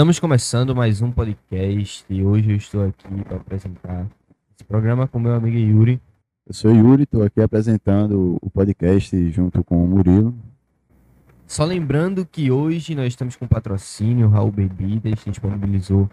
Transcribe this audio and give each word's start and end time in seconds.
Estamos 0.00 0.18
começando 0.18 0.74
mais 0.74 1.02
um 1.02 1.12
podcast 1.12 2.06
e 2.08 2.24
hoje 2.24 2.52
eu 2.52 2.56
estou 2.56 2.86
aqui 2.86 3.22
para 3.22 3.36
apresentar 3.36 4.06
esse 4.54 4.64
programa 4.64 5.06
com 5.06 5.18
meu 5.18 5.34
amigo 5.34 5.58
Yuri. 5.58 6.00
Eu 6.46 6.54
sou 6.54 6.74
Yuri, 6.74 7.02
estou 7.02 7.22
aqui 7.22 7.38
apresentando 7.42 8.38
o 8.40 8.48
podcast 8.48 9.30
junto 9.30 9.62
com 9.62 9.84
o 9.84 9.86
Murilo. 9.86 10.34
Só 11.46 11.66
lembrando 11.66 12.24
que 12.24 12.50
hoje 12.50 12.94
nós 12.94 13.08
estamos 13.08 13.36
com 13.36 13.46
patrocínio, 13.46 14.30
Raul 14.30 14.50
Bebidas 14.50 15.22
disponibilizou 15.22 16.08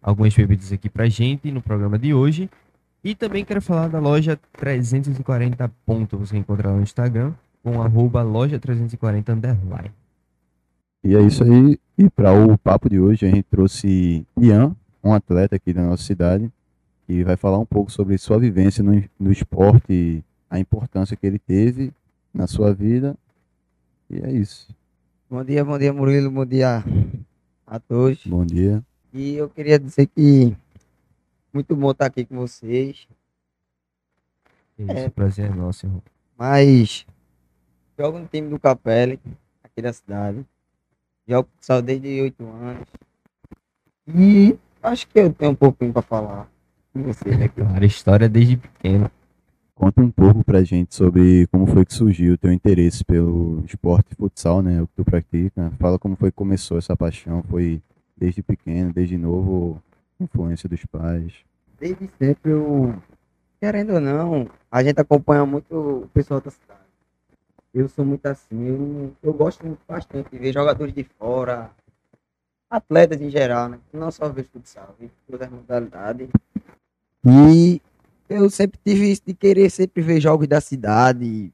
algumas 0.00 0.32
bebidas 0.32 0.70
aqui 0.70 0.88
pra 0.88 1.08
gente 1.08 1.50
no 1.50 1.60
programa 1.60 1.98
de 1.98 2.14
hoje. 2.14 2.48
E 3.02 3.16
também 3.16 3.44
quero 3.44 3.60
falar 3.60 3.88
da 3.88 3.98
loja 3.98 4.38
340 4.52 5.72
ponto, 5.84 6.16
você 6.16 6.36
encontra 6.36 6.68
lá 6.68 6.76
no 6.76 6.82
Instagram 6.84 7.32
com 7.64 7.82
arroba 7.82 8.22
loja 8.22 8.60
340 8.60 9.32
underline. 9.32 9.90
E 11.04 11.14
é 11.14 11.20
isso 11.20 11.44
aí. 11.44 11.78
E 11.98 12.08
para 12.08 12.32
o 12.32 12.56
papo 12.56 12.88
de 12.88 12.98
hoje, 12.98 13.26
a 13.26 13.30
gente 13.30 13.44
trouxe 13.44 14.26
Ian, 14.40 14.74
um 15.02 15.12
atleta 15.12 15.54
aqui 15.56 15.72
da 15.72 15.82
nossa 15.82 16.02
cidade, 16.02 16.50
que 17.06 17.22
vai 17.22 17.36
falar 17.36 17.58
um 17.58 17.66
pouco 17.66 17.92
sobre 17.92 18.16
sua 18.16 18.38
vivência 18.38 18.82
no, 18.82 19.04
no 19.20 19.30
esporte, 19.30 20.24
a 20.48 20.58
importância 20.58 21.14
que 21.16 21.26
ele 21.26 21.38
teve 21.38 21.92
na 22.32 22.46
sua 22.46 22.72
vida. 22.72 23.14
E 24.08 24.18
é 24.18 24.32
isso. 24.32 24.74
Bom 25.28 25.44
dia, 25.44 25.62
bom 25.64 25.78
dia, 25.78 25.92
Murilo. 25.92 26.30
Bom 26.30 26.46
dia 26.46 26.82
a 27.66 27.78
todos. 27.78 28.26
Bom 28.26 28.44
dia. 28.44 28.82
E 29.12 29.34
eu 29.34 29.48
queria 29.48 29.78
dizer 29.78 30.06
que 30.06 30.56
muito 31.52 31.76
bom 31.76 31.90
estar 31.90 32.06
aqui 32.06 32.24
com 32.24 32.36
vocês. 32.36 33.06
Isso, 34.78 34.90
É. 34.90 35.08
prazer 35.10 35.50
é 35.50 35.54
nosso, 35.54 35.86
irmão. 35.86 36.02
Mas 36.36 37.06
jogo 37.96 38.18
no 38.18 38.26
time 38.26 38.48
do 38.48 38.58
Capelli, 38.58 39.20
aqui 39.62 39.80
da 39.82 39.92
cidade. 39.92 40.44
Jogo 41.26 41.48
futsal 41.54 41.80
desde 41.82 42.20
8 42.20 42.44
anos. 42.44 42.86
E 44.06 44.58
acho 44.82 45.08
que 45.08 45.18
eu 45.18 45.32
tenho 45.32 45.52
um 45.52 45.54
pouquinho 45.54 45.92
para 45.92 46.02
falar 46.02 46.48
com 46.92 47.02
vocês 47.02 47.40
aqui. 47.40 47.60
Claro, 47.60 47.84
história 47.84 48.28
desde 48.28 48.58
pequeno. 48.58 49.10
Conta 49.74 50.00
um 50.02 50.10
pouco 50.10 50.44
pra 50.44 50.62
gente 50.62 50.94
sobre 50.94 51.46
como 51.48 51.66
foi 51.66 51.84
que 51.84 51.94
surgiu 51.94 52.34
o 52.34 52.38
teu 52.38 52.52
interesse 52.52 53.04
pelo 53.04 53.64
esporte 53.64 54.14
futsal, 54.14 54.62
né? 54.62 54.80
O 54.80 54.86
que 54.86 54.94
tu 54.96 55.04
pratica. 55.04 55.72
Fala 55.80 55.98
como 55.98 56.14
foi 56.14 56.30
que 56.30 56.36
começou 56.36 56.78
essa 56.78 56.96
paixão. 56.96 57.42
Foi 57.50 57.82
desde 58.16 58.42
pequeno, 58.42 58.92
desde 58.92 59.18
novo, 59.18 59.82
influência 60.20 60.68
dos 60.68 60.84
pais. 60.84 61.32
Desde 61.80 62.08
sempre 62.18 62.52
eu, 62.52 62.94
querendo 63.60 63.94
ou 63.94 64.00
não, 64.00 64.48
a 64.70 64.84
gente 64.84 65.00
acompanha 65.00 65.44
muito 65.44 65.74
o 65.74 66.08
pessoal 66.14 66.40
da 66.40 66.50
cidade. 66.50 66.83
Eu 67.74 67.88
sou 67.88 68.04
muito 68.04 68.24
assim, 68.26 68.68
eu, 68.68 69.12
eu 69.20 69.32
gosto 69.32 69.66
muito 69.66 69.80
bastante 69.88 70.30
de 70.30 70.38
ver 70.38 70.52
jogadores 70.52 70.94
de 70.94 71.02
fora, 71.02 71.72
atletas 72.70 73.20
em 73.20 73.28
geral, 73.28 73.68
né? 73.68 73.80
Não 73.92 74.12
só 74.12 74.28
ver 74.28 74.44
futsal, 74.44 74.94
ver 74.98 75.10
todas 75.28 75.48
as 75.48 75.52
modalidades. 75.52 76.28
E 77.26 77.82
eu 78.28 78.48
sempre 78.48 78.78
tive 78.84 79.10
isso 79.10 79.22
de 79.26 79.34
querer 79.34 79.68
sempre 79.70 80.02
ver 80.02 80.20
jogos 80.20 80.46
da 80.46 80.60
cidade. 80.60 81.52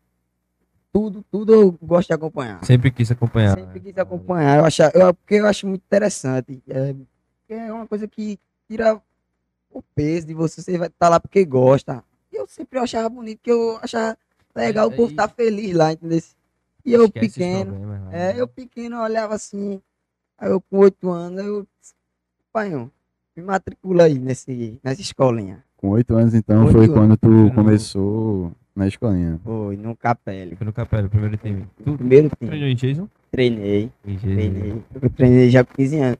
Tudo, 0.92 1.24
tudo 1.30 1.54
eu 1.54 1.72
gosto 1.80 2.08
de 2.08 2.14
acompanhar. 2.14 2.62
Sempre 2.66 2.90
quis 2.90 3.10
acompanhar. 3.10 3.56
Sempre 3.56 3.80
quis 3.80 3.96
acompanhar, 3.96 4.58
eu 4.58 4.64
acho, 4.66 4.82
eu, 4.82 5.14
porque 5.14 5.36
eu 5.36 5.46
acho 5.46 5.66
muito 5.66 5.82
interessante. 5.82 6.62
É, 6.68 6.94
é 7.48 7.72
uma 7.72 7.86
coisa 7.86 8.06
que 8.06 8.38
tira 8.68 9.00
o 9.70 9.82
peso 9.94 10.26
de 10.26 10.34
você, 10.34 10.60
você 10.60 10.76
vai 10.76 10.88
estar 10.88 11.08
lá 11.08 11.18
porque 11.18 11.46
gosta. 11.46 12.04
E 12.30 12.36
eu 12.36 12.46
sempre 12.46 12.78
achava 12.78 13.08
bonito, 13.08 13.40
que 13.42 13.50
eu 13.50 13.78
achava 13.80 14.18
legal 14.60 14.88
o 14.88 14.90
Aí- 14.90 14.96
povo 14.96 15.10
estar 15.10 15.28
feliz 15.28 15.74
lá, 15.74 15.92
entendeu? 15.92 16.20
E 16.84 16.92
eu 16.92 17.10
pequeno, 17.10 17.72
problemas 17.72 18.14
é, 18.14 18.32
né? 18.34 18.40
eu 18.40 18.48
pequeno 18.48 18.96
eu 18.96 19.02
olhava 19.02 19.34
assim, 19.34 19.80
aí 20.38 20.50
eu 20.50 20.60
com 20.60 20.78
oito 20.78 21.10
anos, 21.10 21.44
eu 21.44 21.66
pai, 22.52 22.74
ó, 22.74 22.86
me 23.36 23.42
matricula 23.42 24.04
aí 24.04 24.18
nesse, 24.18 24.78
nessa 24.82 25.00
escolinha. 25.00 25.62
Com 25.76 25.90
oito 25.90 26.14
anos, 26.14 26.34
então, 26.34 26.62
Oito 26.64 26.72
foi 26.72 26.84
anos. 26.84 26.94
quando 26.96 27.16
tu 27.16 27.54
começou 27.54 28.52
na 28.74 28.86
escolinha. 28.86 29.40
Foi 29.44 29.76
no 29.76 29.96
Capelli. 29.96 30.56
Foi 30.56 30.66
no 30.66 30.72
Capela, 30.72 31.08
primeiro 31.08 31.36
time. 31.36 31.66
Tu 31.84 31.96
Primeiro 31.96 32.30
treinou 32.36 32.58
time, 32.58 32.72
em 32.72 32.74
Jason? 32.76 33.08
treinei. 33.30 33.90
Em 34.04 34.16
Jason. 34.16 34.34
Treinei. 34.34 34.82
Eu 35.02 35.10
treinei 35.10 35.50
já 35.50 35.64
com 35.64 35.74
15 35.74 35.98
anos. 35.98 36.18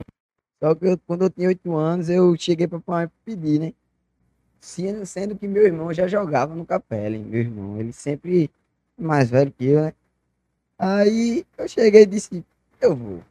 Só 0.63 0.73
que 0.75 0.85
eu- 0.87 0.97
quando 1.05 1.23
eu 1.23 1.29
tinha 1.29 1.47
8 1.47 1.75
anos, 1.75 2.09
eu 2.09 2.35
cheguei 2.37 2.67
para 2.67 2.79
pai 2.79 3.09
pedir, 3.25 3.59
né? 3.59 3.73
Sendo, 4.61 5.35
que 5.35 5.47
meu 5.47 5.65
irmão 5.65 5.91
já 5.91 6.07
jogava 6.07 6.53
no 6.55 6.65
Capela, 6.65 7.15
hein? 7.15 7.25
meu 7.25 7.39
irmão. 7.41 7.77
Ele 7.79 7.91
sempre 7.91 8.49
mais 8.97 9.29
velho 9.29 9.51
que 9.51 9.65
eu, 9.65 9.81
né? 9.81 9.93
Aí 10.77 11.45
eu 11.57 11.67
cheguei 11.67 12.03
e 12.03 12.05
disse, 12.05 12.45
eu 12.79 12.95
vou. 12.95 13.23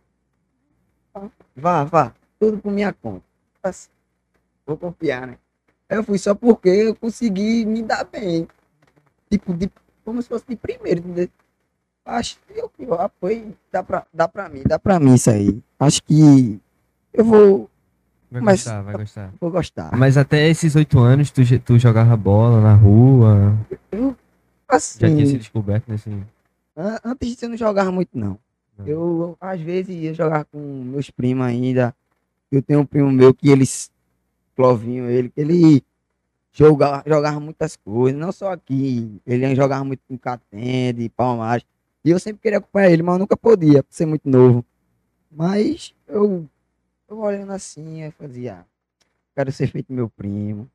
Vá, 1.55 1.85
vá. 1.85 2.15
Tudo 2.39 2.59
por 2.59 2.73
minha 2.73 2.93
conta. 2.93 3.25
Assim, 3.63 3.91
vou 4.67 4.77
confiar, 4.77 5.27
né? 5.27 5.39
Eu 5.89 6.03
fui 6.03 6.19
só 6.19 6.35
porque 6.35 6.69
eu 6.69 6.95
consegui 6.97 7.65
me 7.65 7.83
dar 7.83 8.05
bem. 8.05 8.49
Tipo, 9.31 9.55
de, 9.55 9.71
como 10.05 10.21
se 10.23 10.29
fosse 10.29 10.45
de 10.49 10.57
primeiro? 10.57 11.03
Acho 12.05 12.39
que 12.47 12.59
eu, 12.59 12.71
eu 12.79 12.95
apoio, 12.95 13.57
dá 13.71 13.83
pra, 13.83 14.07
dá 14.13 14.27
pra 14.27 14.49
mim, 14.49 14.63
dá 14.67 14.79
pra 14.79 14.99
mim 14.99 15.15
isso 15.15 15.31
aí. 15.31 15.63
Acho 15.79 16.03
que 16.03 16.61
eu 17.13 17.25
vou, 17.25 17.71
Vai 18.31 18.41
Mas- 18.43 18.61
gostar, 18.65 18.83
vai 18.83 18.95
gostar. 18.97 19.33
vou 19.41 19.51
gostar. 19.51 19.97
Mas 19.97 20.17
até 20.17 20.49
esses 20.49 20.77
oito 20.77 20.99
anos, 21.01 21.31
tu, 21.31 21.43
tu 21.61 21.79
jogava 21.79 22.17
bola 22.17 22.61
na 22.61 22.75
rua, 22.75 23.57
Assim, 24.69 25.01
já 25.01 25.09
tinha 25.09 25.27
sido 25.27 25.39
descoberto 25.39 25.89
nesse... 25.89 26.09
an- 26.77 26.99
antes 27.05 27.29
disso 27.31 27.45
eu 27.45 27.49
não 27.49 27.57
jogava 27.57 27.91
muito, 27.91 28.11
não. 28.17 28.39
Não. 28.79 28.87
Eu, 28.87 29.37
às 29.41 29.61
vezes, 29.61 29.95
ia 29.97 30.15
jogar 30.15 30.45
com 30.45 30.59
meus 30.59 31.11
primos 31.11 31.45
ainda. 31.45 31.95
Eu 32.53 32.63
tenho 32.63 32.81
um 32.81 32.87
primo 32.87 33.11
meu 33.11 33.35
que 33.35 33.49
eles, 33.51 33.91
Clovinho, 34.57 35.11
ele, 35.11 35.29
que 35.29 35.41
ele 35.41 35.83
jogava, 36.53 37.03
jogava 37.07 37.41
muitas 37.41 37.77
coisas, 37.77 38.19
não 38.19 38.31
só 38.31 38.53
aqui. 38.53 39.21
Ele 39.27 39.55
jogava 39.57 39.85
muito 39.85 40.01
com 40.09 40.17
Catende, 40.17 41.09
Palmares. 41.11 41.65
E 42.05 42.11
eu 42.11 42.19
sempre 42.21 42.41
queria 42.41 42.59
acompanhar 42.59 42.91
ele, 42.93 43.03
mas 43.03 43.15
eu 43.15 43.19
nunca 43.19 43.37
podia, 43.37 43.83
por 43.83 43.93
ser 43.93 44.07
muito 44.07 44.29
novo. 44.31 44.65
Mas 45.31 45.93
eu, 46.09 46.47
eu 47.10 47.19
olhando 47.19 47.53
assim, 47.53 48.03
eu 48.03 48.12
fazia, 48.12 48.60
"Ah, 48.60 48.65
quero 49.34 49.50
ser 49.53 49.66
feito 49.69 49.93
meu 49.93 50.09
primo. 50.09 50.69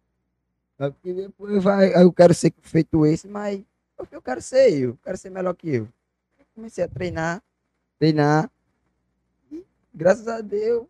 Depois 1.04 1.64
vai, 1.64 1.94
aí 1.94 2.04
eu 2.04 2.12
quero 2.12 2.34
ser 2.34 2.54
feito 2.62 3.06
esse, 3.06 3.28
mas 3.28 3.62
porque 3.98 4.16
eu 4.16 4.22
quero 4.22 4.42
ser 4.42 4.74
eu, 4.74 4.98
quero 5.04 5.18
ser 5.18 5.30
melhor 5.30 5.54
que 5.56 5.70
eu. 5.70 5.88
Comecei 6.54 6.84
a 6.84 6.88
treinar, 6.88 7.42
treinar. 8.00 8.50
E 9.52 9.64
graças 9.94 10.28
a 10.28 10.42
Deus, 10.42 10.86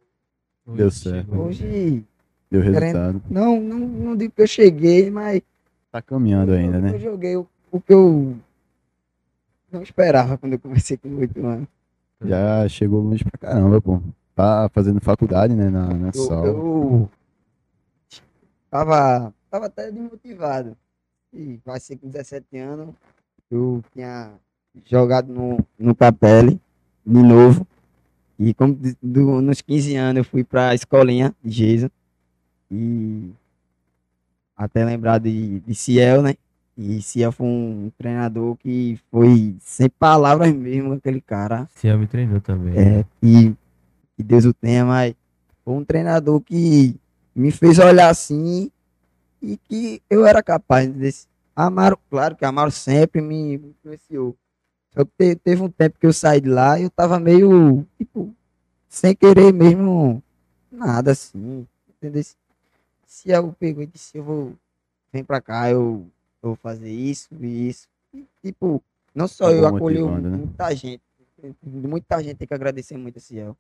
Deu 0.66 0.88
Hoje 0.88 1.00
certo. 1.00 1.36
hoje, 1.40 2.04
Deu 2.50 2.62
Querendo- 2.64 2.80
resultado. 2.82 3.22
não, 3.30 3.60
não, 3.62 3.80
não 3.80 4.18
digo 4.18 4.34
que 4.34 4.42
eu 4.42 4.48
cheguei, 4.48 5.12
mas 5.12 5.42
Tá 5.92 6.02
caminhando 6.02 6.52
ainda, 6.54 6.78
eu, 6.78 6.82
né? 6.82 6.94
eu 6.96 7.00
joguei 7.00 7.36
o, 7.38 7.48
o 7.72 7.80
que 7.80 7.94
eu 7.94 8.36
não 9.72 9.82
esperava 9.84 10.38
quando 10.38 10.54
eu 10.54 10.60
comecei 10.60 10.98
com 10.98 11.16
8 11.18 11.46
anos. 11.46 11.68
Já 12.22 12.68
chegou 12.68 13.02
longe 13.04 13.24
pra 13.24 13.38
caramba, 13.38 13.80
pô. 13.82 14.02
Tá 14.36 14.70
fazendo 14.74 15.00
faculdade, 15.00 15.56
né, 15.56 15.70
na, 15.70 15.88
na 15.94 16.08
Eu, 16.10 16.14
Sol. 16.14 16.46
eu 16.46 17.10
tava, 18.70 19.34
tava 19.50 19.66
até 19.68 19.90
desmotivado. 19.92 20.76
E 21.34 21.60
vai 21.66 21.80
ser 21.80 21.98
com 21.98 22.10
17 22.10 22.58
anos. 22.58 22.94
Eu 23.50 23.82
tinha 23.94 24.34
jogado 24.86 25.32
no, 25.34 25.58
no 25.80 25.96
Capelli 25.96 26.60
de 27.06 27.22
novo. 27.24 27.66
E 28.38 28.54
como 28.54 28.78
do- 29.02 29.42
nos 29.42 29.62
15 29.62 29.96
anos 29.96 30.18
eu 30.18 30.24
fui 30.30 30.44
pra 30.44 30.76
escolinha 30.76 31.34
de 31.44 31.52
Geisa. 31.52 31.92
E 32.70 33.32
até 34.56 34.84
lembrar 34.84 35.20
de, 35.20 35.60
de 35.62 35.76
Ciel, 35.76 36.22
né? 36.22 36.36
E 36.78 37.02
Ciel 37.02 37.32
foi 37.32 37.48
um 37.48 37.90
treinador 37.98 38.58
que 38.58 39.00
foi 39.10 39.56
sem 39.62 39.90
palavras 39.90 40.54
mesmo 40.54 40.94
aquele 40.94 41.22
cara. 41.22 41.70
Ciel 41.76 41.98
me 41.98 42.08
treinou 42.08 42.42
também. 42.42 42.74
É, 42.78 43.06
e 43.24 43.54
que 44.16 44.24
Deus 44.24 44.46
o 44.46 44.54
tenha, 44.54 44.86
mas 44.86 45.14
foi 45.64 45.74
um 45.74 45.84
treinador 45.86 46.40
que 46.42 46.96
me 47.36 47.52
fez 47.52 47.80
olhar 47.80 48.10
assim 48.10 48.72
e 49.42 49.58
que 49.58 50.02
eu 50.10 50.26
era 50.26 50.42
capaz 50.42 50.90
desse. 50.92 51.28
Amaro, 51.56 51.98
claro 52.10 52.36
que 52.36 52.44
Amaro 52.46 52.72
sempre 52.72 53.22
me 53.22 53.56
influenciou. 53.56 54.36
Só 54.94 55.04
que 55.06 55.12
te- 55.18 55.36
teve 55.36 55.62
um 55.62 55.70
tempo 55.70 56.00
que 56.00 56.06
eu 56.06 56.14
saí 56.14 56.40
de 56.42 56.50
lá 56.50 56.80
e 56.80 56.84
eu 56.84 56.90
tava 56.90 57.20
meio, 57.20 57.86
tipo, 57.98 58.34
sem 58.90 59.16
querer 59.16 59.54
mesmo 59.54 60.24
nada 60.72 61.12
assim, 61.12 61.68
entendeu? 61.90 62.24
Se 63.06 63.30
eu 63.32 63.54
pegou 63.54 63.84
e 63.84 63.88
disse, 63.88 64.18
eu 64.18 64.24
vou, 64.24 64.54
vem 65.12 65.24
pra 65.24 65.42
cá, 65.42 65.70
eu, 65.70 66.06
eu 66.42 66.50
vou 66.50 66.56
fazer 66.56 66.90
isso 66.92 67.30
e 67.42 67.70
isso. 67.70 67.88
E, 68.14 68.26
tipo, 68.44 68.82
não 69.14 69.28
só 69.28 69.50
eu, 69.50 69.60
Acabou 69.62 69.78
acolheu 69.78 70.10
né? 70.10 70.38
muita 70.38 70.74
gente. 70.76 71.02
Muita 71.62 72.24
gente 72.24 72.38
tem 72.38 72.48
que 72.48 72.54
agradecer 72.54 72.98
muito 72.98 73.18
a 73.18 73.22
Ciel. 73.22 73.56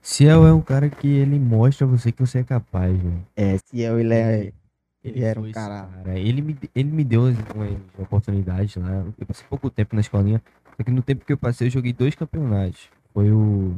Ciel 0.00 0.46
é 0.46 0.52
um 0.52 0.60
cara 0.60 0.90
que 0.90 1.08
ele 1.08 1.38
mostra 1.38 1.86
a 1.86 1.90
você 1.90 2.12
que 2.12 2.20
você 2.20 2.40
é 2.40 2.44
capaz, 2.44 2.92
velho. 2.96 3.26
É, 3.36 3.56
Ciel, 3.58 3.98
ele 3.98 4.14
é. 4.14 4.52
Ele 5.02 5.22
era 5.22 5.38
um 5.40 5.44
esse 5.44 5.52
cara- 5.54 5.88
Ele 6.14 6.40
me, 6.40 6.58
ele 6.74 6.90
me 6.90 7.04
deu 7.04 7.22
umas 7.24 7.36
oportunidades 7.98 8.76
lá. 8.76 9.04
Eu 9.18 9.26
passei 9.26 9.46
pouco 9.48 9.68
tempo 9.68 9.94
na 9.94 10.00
escolinha. 10.00 10.42
Só 10.76 10.82
que 10.82 10.90
no 10.90 11.02
tempo 11.02 11.24
que 11.24 11.32
eu 11.32 11.36
passei, 11.38 11.66
eu 11.68 11.70
joguei 11.70 11.92
dois 11.92 12.14
campeonatos. 12.14 12.88
Foi 13.12 13.30
o 13.30 13.74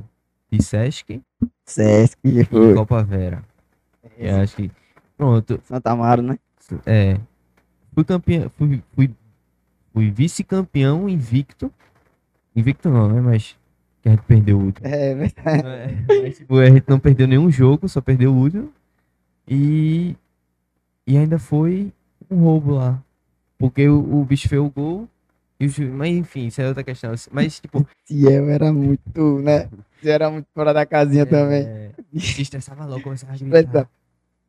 de 0.51 0.63
Sesc 0.63 1.21
Sesc, 1.65 2.17
e 2.25 2.45
foi. 2.45 2.75
Copa 2.75 3.03
Vera. 3.03 3.43
Eu 4.17 4.37
acho 4.37 4.57
que. 4.57 4.71
Pronto, 5.17 5.61
Santa 5.65 5.91
Amaro, 5.91 6.23
né? 6.23 6.39
é. 6.85 7.19
Fui 7.93 8.05
campeão. 8.05 8.51
Fui, 8.57 8.83
fui, 8.95 9.11
fui 9.93 10.11
vice-campeão 10.11 11.09
invicto. 11.09 11.73
Invicto 12.55 12.89
não, 12.89 13.13
né? 13.13 13.21
Mas. 13.21 13.57
Que 14.07 14.11
a 14.11 14.13
gente 14.13 14.23
perdeu 14.23 14.57
o 14.57 14.67
último. 14.67 14.87
É 14.87 15.15
verdade. 15.17 15.67
É, 15.67 16.23
mas, 16.23 16.37
tipo, 16.39 16.57
a 16.59 16.71
gente 16.71 16.85
não 16.87 17.01
perdeu 17.01 17.27
nenhum 17.27 17.51
jogo, 17.51 17.89
só 17.89 18.01
perdeu 18.01 18.33
o 18.33 18.37
último. 18.37 18.73
E. 19.49 20.15
E 21.05 21.19
ainda 21.19 21.41
foi 21.41 21.93
um 22.31 22.37
roubo 22.37 22.75
lá. 22.75 23.03
Porque 23.59 23.89
o, 23.89 24.21
o 24.21 24.25
bicho 24.25 24.49
fez 24.49 24.63
o 24.63 24.71
gol. 24.71 25.09
E 25.59 25.67
o. 25.67 25.93
Mas 25.93 26.15
enfim, 26.15 26.47
isso 26.47 26.61
é 26.61 26.69
outra 26.69 26.85
questão. 26.85 27.13
Mas, 27.33 27.59
tipo. 27.59 27.85
Ciel 28.05 28.49
era 28.49 28.73
muito, 28.73 29.41
né? 29.41 29.69
Era 30.05 30.31
muito 30.31 30.47
fora 30.55 30.73
da 30.73 30.87
casinha 30.87 31.27
também. 31.27 31.65
é, 31.67 31.91
se 32.17 32.43
estressava 32.43 32.87
logo, 32.87 33.03
começava 33.03 33.33
a 33.33 33.37
gritar. 33.37 33.91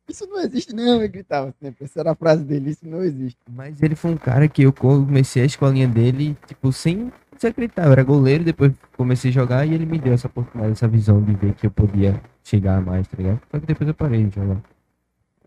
Isso 0.07 0.27
não 0.27 0.39
existe, 0.39 0.73
não, 0.73 0.97
ele 0.99 1.07
gritava 1.07 1.51
sempre. 1.59 1.83
Essa 1.83 2.01
era 2.01 2.11
a 2.11 2.15
frase 2.15 2.43
dele, 2.43 2.69
isso 2.69 2.87
não 2.87 3.03
existe. 3.03 3.39
Mas 3.49 3.81
ele 3.81 3.95
foi 3.95 4.11
um 4.11 4.17
cara 4.17 4.47
que 4.47 4.61
eu 4.61 4.71
comecei 4.71 5.41
a 5.41 5.45
escolinha 5.45 5.87
dele, 5.87 6.37
tipo, 6.45 6.71
sem 6.71 7.11
Eu 7.45 7.91
era 7.91 8.03
goleiro, 8.03 8.43
depois 8.43 8.73
comecei 8.95 9.29
a 9.29 9.33
jogar 9.33 9.65
e 9.65 9.73
ele 9.73 9.85
me 9.85 9.99
deu 9.99 10.13
essa 10.13 10.27
oportunidade, 10.27 10.73
essa 10.73 10.87
visão 10.87 11.21
de 11.23 11.33
ver 11.35 11.53
que 11.53 11.67
eu 11.67 11.71
podia 11.71 12.21
chegar 12.43 12.81
mais, 12.81 13.07
tá 13.07 13.17
ligado? 13.17 13.41
Só 13.51 13.59
que 13.59 13.65
depois 13.65 13.87
eu 13.87 13.93
parei 13.93 14.23
de 14.25 14.35
jogar. 14.35 14.61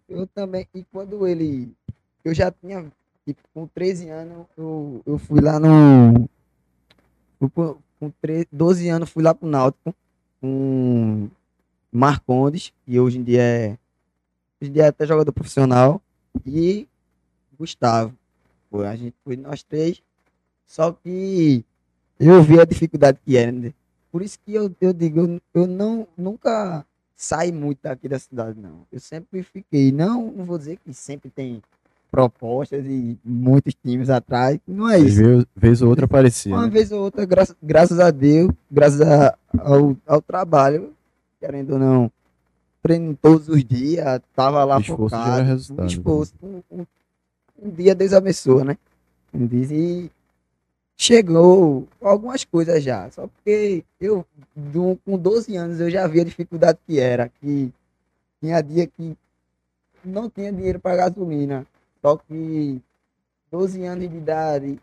Eu 0.08 0.26
também, 0.26 0.66
e 0.74 0.84
quando 0.84 1.26
ele. 1.26 1.72
Eu 2.24 2.34
já 2.34 2.50
tinha, 2.50 2.84
tipo, 3.26 3.40
com 3.54 3.66
13 3.66 4.08
anos, 4.08 4.46
eu, 4.56 5.02
eu 5.06 5.18
fui 5.18 5.40
lá 5.40 5.58
no. 5.58 6.28
pro- 7.48 7.78
com 7.98 8.10
13, 8.22 8.46
12 8.52 8.88
anos, 8.88 9.10
fui 9.10 9.22
lá 9.22 9.34
pro 9.34 9.48
Náutico 9.48 9.94
com 10.40 11.28
Marcondes, 11.92 12.72
que 12.84 12.98
hoje 12.98 13.18
em 13.18 13.22
dia 13.22 13.42
é. 13.42 13.78
Hoje 14.60 14.70
em 14.70 14.72
dia 14.72 14.84
é 14.84 14.88
até 14.88 15.06
jogador 15.06 15.32
profissional, 15.32 16.00
e 16.46 16.86
Gustavo. 17.58 18.14
Foi, 18.70 18.86
a 18.86 18.94
gente 18.96 19.14
foi 19.24 19.36
nós 19.36 19.62
três. 19.62 20.02
Só 20.66 20.92
que 20.92 21.64
eu 22.28 22.42
vi 22.42 22.60
a 22.60 22.64
dificuldade 22.64 23.18
que 23.24 23.36
era, 23.36 23.50
né? 23.52 23.72
Por 24.12 24.22
isso 24.22 24.38
que 24.44 24.54
eu, 24.54 24.70
eu 24.80 24.92
digo, 24.92 25.20
eu, 25.20 25.40
eu 25.54 25.66
não, 25.66 26.06
nunca 26.16 26.84
saí 27.16 27.52
muito 27.52 27.78
daqui 27.82 28.08
da 28.08 28.18
cidade, 28.18 28.58
não. 28.60 28.86
Eu 28.90 28.98
sempre 29.00 29.42
fiquei. 29.42 29.92
Não, 29.92 30.30
não 30.32 30.44
vou 30.44 30.58
dizer 30.58 30.78
que 30.84 30.92
sempre 30.92 31.30
tem 31.30 31.62
propostas 32.10 32.84
e 32.86 33.16
muitos 33.24 33.72
times 33.74 34.10
atrás. 34.10 34.58
Não 34.66 34.88
é 34.88 34.98
isso. 34.98 35.16
vezes, 35.22 35.46
vez 35.54 35.80
ou 35.82 35.88
outra 35.90 36.06
aparecia. 36.06 36.52
Uma 36.54 36.64
né? 36.64 36.70
vez 36.70 36.90
ou 36.90 37.00
outra, 37.02 37.24
graças, 37.24 37.54
graças 37.62 38.00
a 38.00 38.10
Deus, 38.10 38.50
graças 38.70 39.00
a- 39.00 39.36
ao, 39.58 39.96
ao 40.06 40.20
trabalho, 40.20 40.92
querendo 41.38 41.74
ou 41.74 41.78
não, 41.78 42.10
treino 42.82 43.16
todos 43.20 43.48
os 43.48 43.64
dias, 43.64 44.20
tava 44.34 44.64
lá 44.64 44.80
esforço 44.80 45.14
focado. 45.16 45.42
resultado, 45.44 45.78
Um 45.78 45.86
né? 45.86 45.92
esforço. 45.92 46.34
Um, 46.42 46.62
um- 46.70 46.86
um 47.62 47.70
dia 47.70 47.94
Deus 47.94 48.12
abençoa, 48.12 48.64
né? 48.64 48.76
Diz, 49.32 49.70
e 49.70 50.10
chegou 51.00 51.88
algumas 52.00 52.44
coisas 52.44 52.82
já. 52.84 53.10
Só 53.10 53.26
porque 53.26 53.82
eu, 53.98 54.24
do- 54.54 54.98
com 55.02 55.16
12 55.16 55.56
anos, 55.56 55.80
eu 55.80 55.88
já 55.90 56.06
vi 56.06 56.20
a 56.20 56.24
dificuldade 56.24 56.78
que 56.86 57.00
era. 57.00 57.30
Que 57.40 57.72
tinha 58.40 58.60
dia 58.60 58.86
que 58.86 59.16
não 60.04 60.28
tinha 60.28 60.52
dinheiro 60.52 60.78
para 60.78 60.96
gasolina. 60.96 61.66
Só 62.02 62.18
que 62.18 62.78
12 63.50 63.82
anos 63.84 64.10
de 64.10 64.16
idade. 64.16 64.78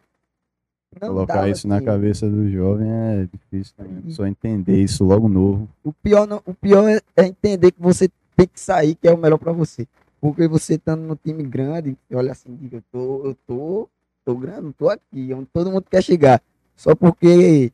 Não 0.99 1.09
Colocar 1.09 1.47
isso 1.47 1.67
na 1.67 1.77
dinheiro. 1.77 1.93
cabeça 1.99 2.27
do 2.27 2.49
jovem 2.49 2.87
é 2.89 3.27
difícil, 3.31 3.75
né? 3.77 4.01
Uhum. 4.05 4.09
Só 4.11 4.25
entender 4.25 4.81
isso 4.81 5.03
logo 5.03 5.29
novo. 5.29 5.69
O 5.83 5.93
pior, 5.93 6.25
não, 6.27 6.41
o 6.45 6.53
pior 6.55 6.89
é, 6.89 6.99
é 7.15 7.25
entender 7.27 7.71
que 7.71 7.79
você 7.81 8.09
tem 8.35 8.47
que 8.47 8.59
sair, 8.59 8.95
que 8.95 9.07
é 9.07 9.13
o 9.13 9.17
melhor 9.17 9.37
pra 9.37 9.51
você. 9.51 9.87
Porque 10.19 10.47
você 10.47 10.73
estando 10.75 11.01
no 11.03 11.15
time 11.15 11.43
grande, 11.43 11.95
olha 12.11 12.31
assim, 12.31 12.55
diga, 12.55 12.77
eu 12.77 12.83
tô, 12.91 13.25
eu 13.27 13.35
tô, 13.45 13.89
tô 14.27 14.35
grande, 14.35 14.73
tô 14.73 14.89
aqui, 14.89 15.33
onde 15.33 15.45
todo 15.53 15.71
mundo 15.71 15.85
quer 15.89 16.03
chegar. 16.03 16.43
Só 16.75 16.93
porque 16.93 17.71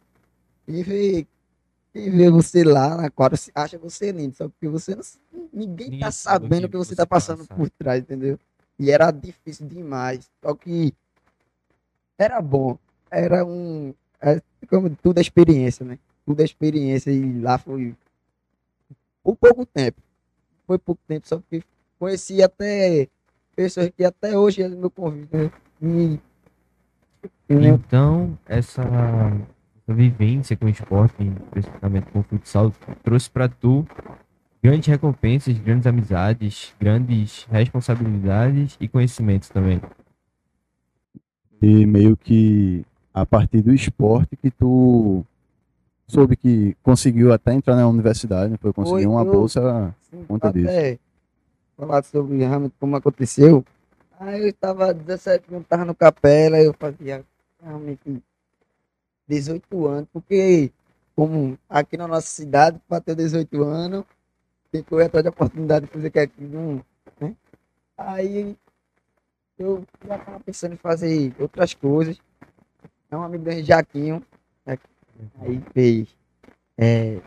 quem 0.68 0.84
vê, 0.84 1.26
quem 1.92 2.12
vê 2.12 2.30
você 2.30 2.64
lá 2.64 2.96
na 2.96 3.10
quadra 3.10 3.40
acha 3.56 3.76
você 3.80 4.12
lindo, 4.12 4.36
só 4.36 4.48
porque 4.48 4.68
você 4.68 4.94
não, 4.94 5.02
ninguém, 5.52 5.88
Ninguém 5.88 6.00
tá 6.00 6.12
sabendo 6.12 6.66
o 6.66 6.70
que 6.70 6.78
você 6.78 6.90
você 6.90 6.96
tá 6.96 7.08
passando 7.08 7.40
passa. 7.40 7.56
por 7.56 7.68
trás, 7.72 8.04
entendeu? 8.04 8.40
E 8.78 8.92
era 8.92 9.10
difícil 9.10 9.68
demais. 9.68 10.30
Só 10.44 10.54
que 10.54 10.94
era 12.20 12.40
bom. 12.40 12.78
Era 13.10 13.44
um. 13.44 13.92
É, 14.22 14.40
como 14.70 14.92
tudo 14.92 15.18
é 15.18 15.22
experiência, 15.22 15.84
né? 15.84 15.98
Tudo 16.24 16.40
é 16.42 16.46
experiência. 16.46 17.10
E 17.10 17.40
lá 17.42 17.58
foi. 17.58 17.96
Por 19.24 19.36
pouco 19.36 19.66
tempo. 19.66 20.00
Foi 20.68 20.78
pouco 20.78 21.02
tempo, 21.08 21.28
só 21.28 21.42
que 21.50 21.64
conheci 21.98 22.44
até 22.44 23.08
pessoas 23.56 23.90
que 23.90 24.04
até 24.06 24.38
hoje 24.38 24.62
é 24.62 24.70
meu 24.70 24.92
convite. 24.92 25.36
Né? 25.36 26.20
Lembro- 27.56 27.82
Então, 27.88 28.38
essa, 28.48 28.82
vivência 29.88 30.56
com 30.56 30.66
o 30.66 30.70
esporte, 30.70 31.16
especificamente 31.46 32.06
com 32.12 32.20
o 32.20 32.24
futsal, 32.24 32.72
trouxe 33.04 33.30
pra 33.30 33.48
tu 33.50 33.86
grandes 34.64 34.88
recompensas, 34.88 35.58
grandes 35.60 35.86
amizades, 35.88 36.74
grandes 36.80 37.46
responsabilidades 37.52 38.78
e 38.80 38.88
conhecimentos 38.88 39.50
também. 39.50 39.82
E 41.62 41.86
meio 41.86 42.16
que 42.18 42.86
a 43.14 43.26
partir 43.26 43.62
do 43.62 43.74
esporte 43.74 44.36
que 44.36 44.50
tu 44.52 45.24
soube 46.08 46.36
que 46.36 46.76
conseguiu 46.84 47.32
até 47.34 47.54
entrar 47.54 47.76
na 47.76 47.88
universidade, 47.88 48.52
né? 48.52 48.58
foi 48.60 48.74
conseguir 48.74 49.04
Foi, 49.04 49.06
uma 49.06 49.22
eu- 49.24 49.32
bolsa. 49.32 49.94
Sim, 50.10 50.24
Conta 50.28 50.50
até 50.50 50.98
falar 51.78 52.04
sobre 52.04 52.38
realmente 52.38 52.74
como 52.80 52.96
aconteceu. 52.96 53.64
Aí 54.20 54.42
eu 54.44 54.48
estava 54.50 54.94
17 54.94 55.54
anos, 55.54 55.68
tava 55.68 55.84
no 55.86 55.96
capela, 55.96 56.58
eu 56.58 56.74
fazia 56.78 57.24
realmente 57.64 58.22
18 59.28 59.88
anos, 59.88 60.10
porque 60.12 60.72
como 61.16 61.58
aqui 61.70 61.98
na 61.98 62.08
nossa 62.08 62.28
cidade, 62.28 62.80
para 62.88 63.02
ter 63.02 63.16
18 63.16 63.64
anos, 63.64 64.06
tem 64.72 64.84
que 64.84 65.02
atrás 65.02 65.24
da 65.24 65.30
oportunidade 65.30 65.86
de 65.86 65.92
fazer 65.92 66.10
que 66.10 66.20
aqui. 66.20 66.44
Né? 66.44 67.36
Aí 67.98 68.58
eu 69.58 69.86
já 70.06 70.18
estava 70.18 70.40
pensando 70.40 70.74
em 70.74 70.78
fazer 70.78 71.34
outras 71.40 71.74
coisas. 71.74 72.20
É 73.10 73.16
um 73.16 73.22
amigo 73.22 73.50
gente, 73.52 73.68
Jaquinho, 73.68 74.26
né? 74.66 74.78
aí 75.40 75.62
fez. 75.74 76.18
é, 76.76 77.22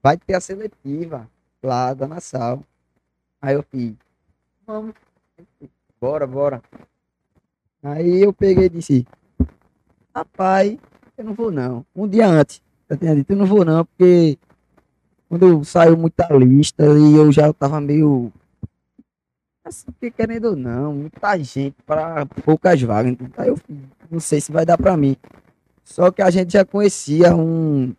vai 0.00 0.16
ter 0.16 0.34
a 0.34 0.40
seletiva 0.40 1.28
lá 1.60 1.92
da 1.92 2.06
Nassau. 2.06 2.64
Aí 3.40 3.54
eu 3.56 3.64
fiz, 3.64 3.94
vamos, 4.64 4.94
bora, 6.00 6.26
bora. 6.28 6.62
Aí 7.82 8.22
eu 8.22 8.32
peguei 8.32 8.66
e 8.66 8.68
disse, 8.68 9.04
rapaz, 10.14 10.76
eu 11.16 11.24
não 11.24 11.34
vou 11.34 11.50
não. 11.50 11.84
Um 11.94 12.08
dia 12.08 12.26
antes, 12.26 12.62
eu 12.88 12.96
tinha 12.96 13.14
dito, 13.14 13.30
eu 13.30 13.36
não 13.36 13.46
vou 13.46 13.64
não, 13.64 13.84
porque 13.84 14.38
quando 15.28 15.64
saiu 15.64 15.96
muita 15.96 16.28
lista 16.34 16.84
e 16.84 17.14
eu 17.14 17.32
já 17.32 17.52
tava 17.52 17.80
meio. 17.80 18.30
Assim, 19.64 19.86
porque 19.86 20.10
querendo 20.10 20.50
ou 20.50 20.56
não, 20.56 20.92
muita 20.94 21.38
gente 21.38 21.76
para 21.86 22.26
poucas 22.44 22.82
vagas. 22.82 23.12
Então, 23.12 23.28
Aí 23.36 23.48
eu 23.48 23.58
não 24.10 24.20
sei 24.20 24.40
se 24.40 24.52
vai 24.52 24.66
dar 24.66 24.76
para 24.76 24.96
mim. 24.96 25.16
Só 25.84 26.10
que 26.10 26.20
a 26.20 26.30
gente 26.30 26.52
já 26.52 26.64
conhecia 26.64 27.34
um, 27.34 27.94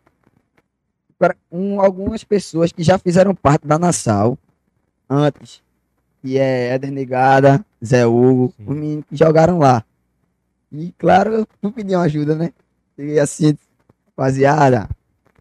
um, 1.52 1.82
algumas 1.82 2.24
pessoas 2.24 2.72
que 2.72 2.84
já 2.84 2.98
fizeram 2.98 3.34
parte 3.34 3.66
da 3.66 3.80
Nassau 3.80 4.38
antes. 5.10 5.64
Que 6.22 6.38
é 6.38 6.70
Éder 6.70 6.92
Negada, 6.92 7.66
Zé 7.84 8.06
Hugo, 8.06 8.54
Sim. 8.56 8.64
os 8.68 8.76
meninos 8.76 9.06
que 9.10 9.16
jogaram 9.16 9.58
lá. 9.58 9.84
E 10.74 10.92
claro, 10.98 11.34
eu 11.34 11.48
fui 11.62 11.72
pedir 11.72 11.96
uma 11.96 12.04
ajuda, 12.06 12.36
né? 12.36 12.52
E 12.98 13.20
assim, 13.20 13.56
rapaziada, 14.08 14.90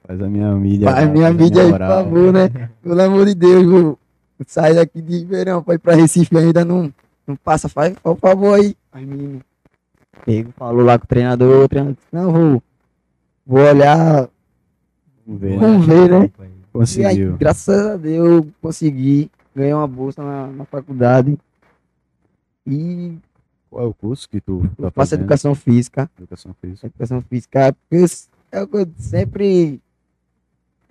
Faz 0.07 0.21
a 0.21 0.29
minha 0.29 0.53
mídia. 0.57 0.91
faz 0.91 1.07
lá, 1.07 1.13
minha 1.13 1.27
faz 1.29 1.37
a 1.37 1.43
mídia 1.43 1.63
aí, 1.63 1.71
por 1.71 1.79
favor, 1.79 2.33
né? 2.33 2.71
Pelo 2.83 3.01
amor 3.03 3.27
de 3.27 3.35
Deus, 3.35 3.65
vou 3.65 3.99
sair 4.47 4.75
daqui 4.75 5.01
de 5.01 5.19
Ribeirão 5.19 5.63
pra 5.63 5.75
ir 5.75 5.79
pra 5.79 5.95
Recife 5.95 6.37
ainda 6.37 6.65
não, 6.65 6.93
não 7.27 7.37
passa, 7.37 7.69
faz 7.69 7.95
por 7.99 8.19
favor 8.19 8.59
aí. 8.59 8.77
Aí, 8.93 9.07
menino, 9.07 9.41
pego, 10.27 10.53
falou 10.57 10.85
lá 10.85 10.99
com 10.99 11.05
o 11.05 11.09
treinador, 11.09 11.65
o 11.65 11.69
treinador 11.69 11.95
disse, 11.97 12.09
não, 12.13 12.33
vou, 12.33 12.63
vou 13.47 13.61
olhar, 13.61 14.29
Vamos 15.25 15.41
ver, 15.41 15.51
né? 15.51 15.59
Vamos 15.59 15.87
ver, 15.87 16.11
né? 16.11 16.31
E 16.35 16.43
aí, 16.43 16.57
Conseguiu. 16.73 17.37
graças 17.39 17.87
a 17.87 17.97
Deus, 17.97 18.29
eu 18.29 18.47
consegui, 18.61 19.31
ganhei 19.55 19.73
uma 19.73 19.87
bolsa 19.87 20.23
na, 20.23 20.47
na 20.49 20.65
faculdade 20.65 21.39
e 22.67 23.17
Qual 23.73 23.85
é 23.87 23.89
o 23.89 23.95
curso 23.95 24.29
que 24.29 24.39
tu 24.39 24.61
tá 24.61 24.67
eu 24.67 24.91
faço 24.91 24.93
fazendo? 24.93 25.21
educação 25.21 25.55
física. 25.55 26.11
Educação 26.19 26.55
física. 26.61 26.87
Educação 26.89 27.23
física, 27.23 27.73
porque 27.89 28.05
eu- 28.05 28.07
é 28.53 28.63
eu 28.83 28.93
sempre. 28.99 29.81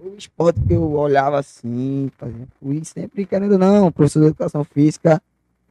O 0.03 0.15
esporte 0.17 0.59
que 0.61 0.73
eu 0.73 0.81
olhava 0.93 1.37
assim, 1.37 2.09
fazia, 2.17 2.47
fui 2.59 2.83
sempre 2.83 3.23
querendo 3.23 3.55
não, 3.59 3.91
professor 3.91 4.21
de 4.21 4.25
educação 4.29 4.63
física, 4.63 5.21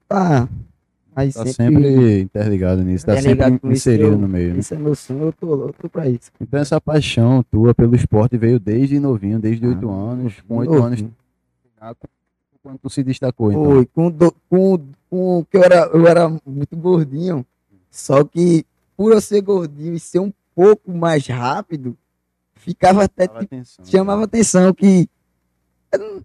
tá. 0.06 0.48
Mas 1.12 1.34
Tá 1.34 1.44
sempre, 1.46 1.54
sempre 1.82 2.20
interligado 2.20 2.84
nisso, 2.84 3.04
tá 3.06 3.14
Interligado 3.14 3.54
sempre 3.54 3.72
inserido 3.72 4.12
eu- 4.12 4.18
no 4.18 4.28
meio. 4.28 4.54
né? 4.54 4.60
Isso 4.60 4.72
é 4.72 4.78
meu 4.78 4.94
sonho, 4.94 5.22
eu 5.24 5.32
tô 5.32 5.52
louco 5.52 5.88
pra 5.88 6.08
isso. 6.08 6.30
Então 6.40 6.60
essa 6.60 6.80
paixão 6.80 7.42
tua 7.50 7.74
pelo 7.74 7.96
esporte 7.96 8.38
veio 8.38 8.60
desde 8.60 9.00
novinho, 9.00 9.40
desde 9.40 9.66
Ah, 9.66 9.70
oito 9.70 9.90
anos. 9.90 10.34
Com 10.46 10.58
oito 10.58 10.74
anos, 10.74 11.04
quando 12.62 12.78
tu 12.78 12.88
se 12.88 13.02
destacou, 13.02 13.50
então. 13.50 13.64
Foi, 13.64 13.86
com, 13.86 14.08
do, 14.12 14.32
com, 14.48 14.78
com 15.10 15.44
que 15.44 15.56
eu 15.56 15.64
era, 15.64 15.90
eu 15.92 16.06
era 16.06 16.28
muito 16.46 16.76
gordinho. 16.76 17.44
Só 17.90 18.22
que 18.24 18.64
por 18.96 19.12
eu 19.12 19.20
ser 19.20 19.40
gordinho 19.40 19.94
e 19.94 20.00
ser 20.00 20.20
um 20.20 20.32
pouco 20.54 20.92
mais 20.92 21.26
rápido, 21.26 21.96
ficava 22.54 23.04
até 23.04 23.24
Chamava 23.24 23.40
tipo, 23.40 23.54
atenção. 23.54 23.84
chamava 23.84 24.24
atenção 24.24 24.74
que 24.74 25.08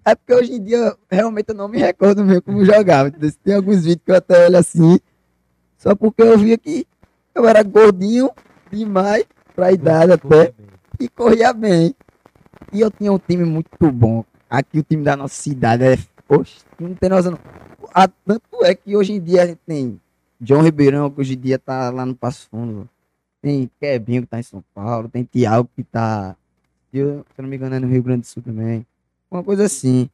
é 0.05 0.13
porque 0.13 0.33
hoje 0.33 0.53
em 0.53 0.63
dia 0.63 0.95
realmente 1.09 1.49
eu 1.49 1.55
não 1.55 1.67
me 1.67 1.79
recordo 1.79 2.23
mesmo 2.23 2.43
como 2.43 2.63
jogava. 2.63 3.09
Tem 3.43 3.55
alguns 3.55 3.77
vídeos 3.77 4.01
que 4.05 4.11
eu 4.11 4.15
até 4.15 4.45
olho 4.45 4.57
assim, 4.57 4.99
só 5.77 5.95
porque 5.95 6.21
eu 6.21 6.37
via 6.37 6.57
que 6.57 6.85
eu 7.33 7.47
era 7.47 7.63
gordinho 7.63 8.29
demais 8.71 9.25
pra 9.55 9.71
idade 9.71 10.11
até 10.11 10.53
e 10.99 11.09
corria 11.09 11.51
bem. 11.51 11.95
E 12.71 12.81
eu 12.81 12.91
tinha 12.91 13.11
um 13.11 13.17
time 13.17 13.43
muito 13.43 13.91
bom. 13.91 14.23
Aqui 14.49 14.79
o 14.79 14.83
time 14.83 15.03
da 15.03 15.15
nossa 15.15 15.33
cidade 15.41 15.83
é. 15.83 15.97
Oxe, 16.27 16.57
não 16.79 16.93
tem 16.93 17.09
noção. 17.09 17.31
Não. 17.31 17.64
Ah, 17.97 18.09
tanto 18.09 18.65
é 18.65 18.75
que 18.75 18.93
hoje 18.93 19.13
em 19.13 19.21
dia 19.21 19.43
a 19.43 19.45
gente 19.45 19.61
tem 19.65 20.01
John 20.41 20.61
Ribeirão, 20.61 21.09
que 21.09 21.21
hoje 21.21 21.35
em 21.35 21.39
dia 21.39 21.57
tá 21.57 21.89
lá 21.89 22.05
no 22.05 22.13
Passo 22.13 22.45
Fundo. 22.49 22.89
Tem 23.41 23.71
Kebinho 23.79 24.23
que 24.23 24.27
tá 24.27 24.37
em 24.37 24.43
São 24.43 24.61
Paulo. 24.73 25.07
Tem 25.07 25.23
Thiago 25.23 25.69
que 25.73 25.81
tá. 25.81 26.35
Eu, 26.91 27.25
se 27.33 27.41
não 27.41 27.47
me 27.47 27.55
engano, 27.55 27.73
é 27.75 27.79
no 27.79 27.87
Rio 27.87 28.03
Grande 28.03 28.23
do 28.23 28.27
Sul 28.27 28.43
também. 28.43 28.85
Uma 29.31 29.41
coisa 29.41 29.63
assim. 29.63 30.09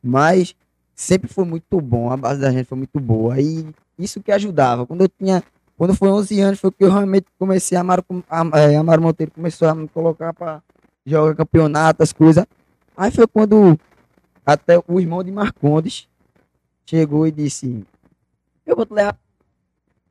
Mas 0.00 0.54
sempre 0.94 1.28
foi 1.28 1.44
muito 1.44 1.80
bom. 1.80 2.08
A 2.08 2.16
base 2.16 2.40
da 2.40 2.52
gente 2.52 2.66
foi 2.66 2.78
muito 2.78 3.00
boa. 3.00 3.40
E 3.40 3.66
isso 3.98 4.22
que 4.22 4.30
ajudava. 4.30 4.86
Quando 4.86 5.00
eu 5.00 5.08
tinha. 5.08 5.42
Quando 5.76 5.92
foi 5.92 6.10
11 6.10 6.40
anos, 6.40 6.60
foi 6.60 6.70
que 6.70 6.84
eu 6.84 6.88
realmente 6.92 7.26
comecei 7.36 7.76
a 7.76 7.80
amar, 7.80 8.04
a, 8.30 8.60
é, 8.60 8.76
Amaro 8.76 9.02
Monteiro 9.02 9.32
começou 9.32 9.66
a 9.66 9.74
me 9.74 9.88
colocar 9.88 10.32
pra 10.32 10.62
jogar 11.04 11.34
campeonato, 11.34 12.00
as 12.00 12.12
coisas. 12.12 12.46
Aí 12.96 13.10
foi 13.10 13.26
quando 13.26 13.76
até 14.46 14.80
o 14.86 15.00
irmão 15.00 15.24
de 15.24 15.32
Marcondes 15.32 16.06
chegou 16.86 17.26
e 17.26 17.32
disse: 17.32 17.84
Eu 18.66 18.76
vou 18.76 18.86
te 18.86 18.92
levar 18.92 19.12
pra 19.14 19.20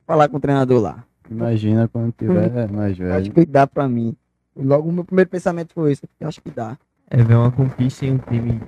falar 0.06 0.28
com 0.30 0.38
o 0.38 0.40
treinador 0.40 0.82
lá. 0.82 1.04
Imagina 1.30 1.88
quando 1.88 2.12
tiver 2.12 2.70
mais 2.72 2.92
Acho 2.94 3.02
velho. 3.04 3.32
que 3.34 3.46
dá 3.46 3.66
pra 3.66 3.88
mim. 3.88 4.16
Logo 4.56 4.90
o 4.90 4.92
meu 4.92 5.04
primeiro 5.04 5.30
pensamento 5.30 5.74
foi 5.74 5.94
esse, 5.94 6.04
eu 6.20 6.28
acho 6.28 6.42
que 6.42 6.52
dá. 6.52 6.78
É 7.10 7.24
ver 7.24 7.36
uma 7.36 7.52
conquista 7.52 8.06
em 8.06 8.12
um 8.14 8.18
time 8.18 8.62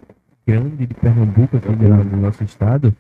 grande 0.47 0.85
de 0.88 0.93
Pernambuco, 0.93 1.57
aqui 1.57 1.67
do, 1.69 2.03
do 2.09 2.17
nosso 2.17 2.43
estado. 2.43 2.95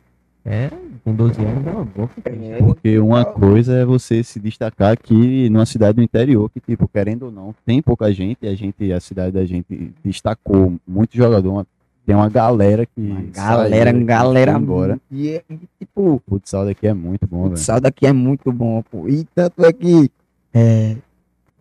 É, 0.47 0.69
com 1.03 1.15
12 1.15 1.43
anos 1.43 1.65
é 1.65 1.69
uma 1.71 1.85
boa 1.85 2.07
conquista. 2.07 2.29
É, 2.29 2.57
Porque 2.59 2.99
uma 2.99 3.25
coisa 3.25 3.73
é 3.77 3.83
você 3.85 4.23
se 4.23 4.39
destacar 4.39 4.91
aqui 4.93 5.49
numa 5.49 5.65
cidade 5.65 5.95
do 5.95 6.03
interior, 6.03 6.47
que, 6.51 6.59
tipo, 6.59 6.87
querendo 6.87 7.23
ou 7.23 7.31
não, 7.31 7.55
tem 7.65 7.81
pouca 7.81 8.13
gente, 8.13 8.39
e 8.43 8.47
a 8.47 8.53
gente, 8.53 8.91
a 8.93 8.99
cidade 8.99 9.31
da 9.31 9.43
gente 9.45 9.91
destacou 10.03 10.75
muito 10.87 11.17
jogador, 11.17 11.51
uma- 11.51 11.67
tem 12.05 12.15
uma 12.15 12.29
galera 12.29 12.85
que. 12.85 13.01
Uma 13.01 13.21
galera, 13.31 13.91
saiu, 13.91 14.05
galera 14.05 14.51
embora. 14.51 14.99
E, 15.11 15.29
é- 15.29 15.43
e, 15.49 15.59
tipo, 15.79 16.01
O 16.15 16.21
futsal 16.29 16.65
daqui 16.65 16.87
é 16.87 16.93
muito 16.93 17.25
bom, 17.27 17.37
o 17.39 17.43
velho. 17.43 17.57
futsal 17.57 17.79
daqui 17.81 18.05
é 18.05 18.13
muito 18.13 18.51
bom, 18.51 18.81
pô. 18.83 19.07
E 19.09 19.23
tanto 19.35 19.65
é 19.65 19.73
que 19.73 20.09
é, 20.53 20.95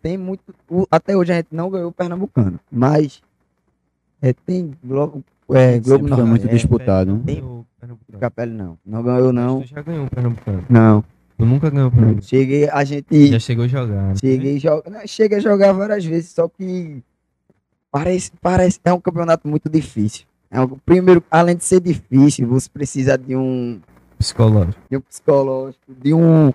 tem 0.02 0.16
muito. 0.18 0.42
o- 0.70 0.86
até 0.90 1.16
hoje 1.16 1.32
a 1.32 1.36
gente 1.36 1.48
não 1.52 1.70
ganhou 1.70 1.88
o 1.88 1.92
Pernambucano, 1.92 2.58
mas 2.70 3.22
é, 4.22 4.32
tem 4.32 4.72
Globo, 4.84 5.24
é, 5.50 5.78
Globo 5.80 6.04
Sempre 6.04 6.14
foi 6.16 6.24
muito 6.24 6.42
Nordeste, 6.42 6.56
disputado. 6.56 7.14
né? 7.14 7.22
Tem 7.26 7.42
o 7.42 7.64
Pernambucano. 7.80 8.18
Capela 8.20 8.52
não. 8.52 8.78
Não 8.84 9.02
ganhou, 9.02 9.32
não. 9.32 9.60
Tu 9.62 9.68
já 9.68 9.82
ganhou 9.82 10.06
o 10.06 10.10
Pernambucano. 10.10 10.64
Não. 10.68 11.04
Tu 11.36 11.44
nunca 11.46 11.68
ganhou 11.70 11.88
o 11.88 11.90
Pernambucano. 11.90 12.22
Cheguei, 12.22 12.68
a 12.68 12.84
gente. 12.84 13.26
Já 13.28 13.38
chegou 13.40 13.64
a 13.64 13.68
jogar. 13.68 14.02
né? 14.08 14.14
Cheguei, 14.20 14.58
joga, 14.58 14.90
não, 14.90 15.06
cheguei 15.06 15.38
a 15.38 15.40
jogar 15.40 15.72
várias 15.72 16.04
vezes, 16.04 16.30
só 16.30 16.48
que 16.48 17.02
parece, 17.90 18.30
parece 18.40 18.78
é 18.84 18.92
um 18.92 19.00
campeonato 19.00 19.48
muito 19.48 19.68
difícil. 19.68 20.24
É 20.54 20.66
primeiro, 20.87 21.23
além 21.30 21.56
de 21.56 21.64
ser 21.64 21.80
difícil, 21.80 22.46
você 22.46 22.68
precisa 22.70 23.18
de 23.18 23.34
um, 23.34 23.80
Psicológico. 24.18 24.80
de 24.88 24.96
um 24.96 25.00
psicológico, 25.00 25.82
de 26.00 26.14
um, 26.14 26.52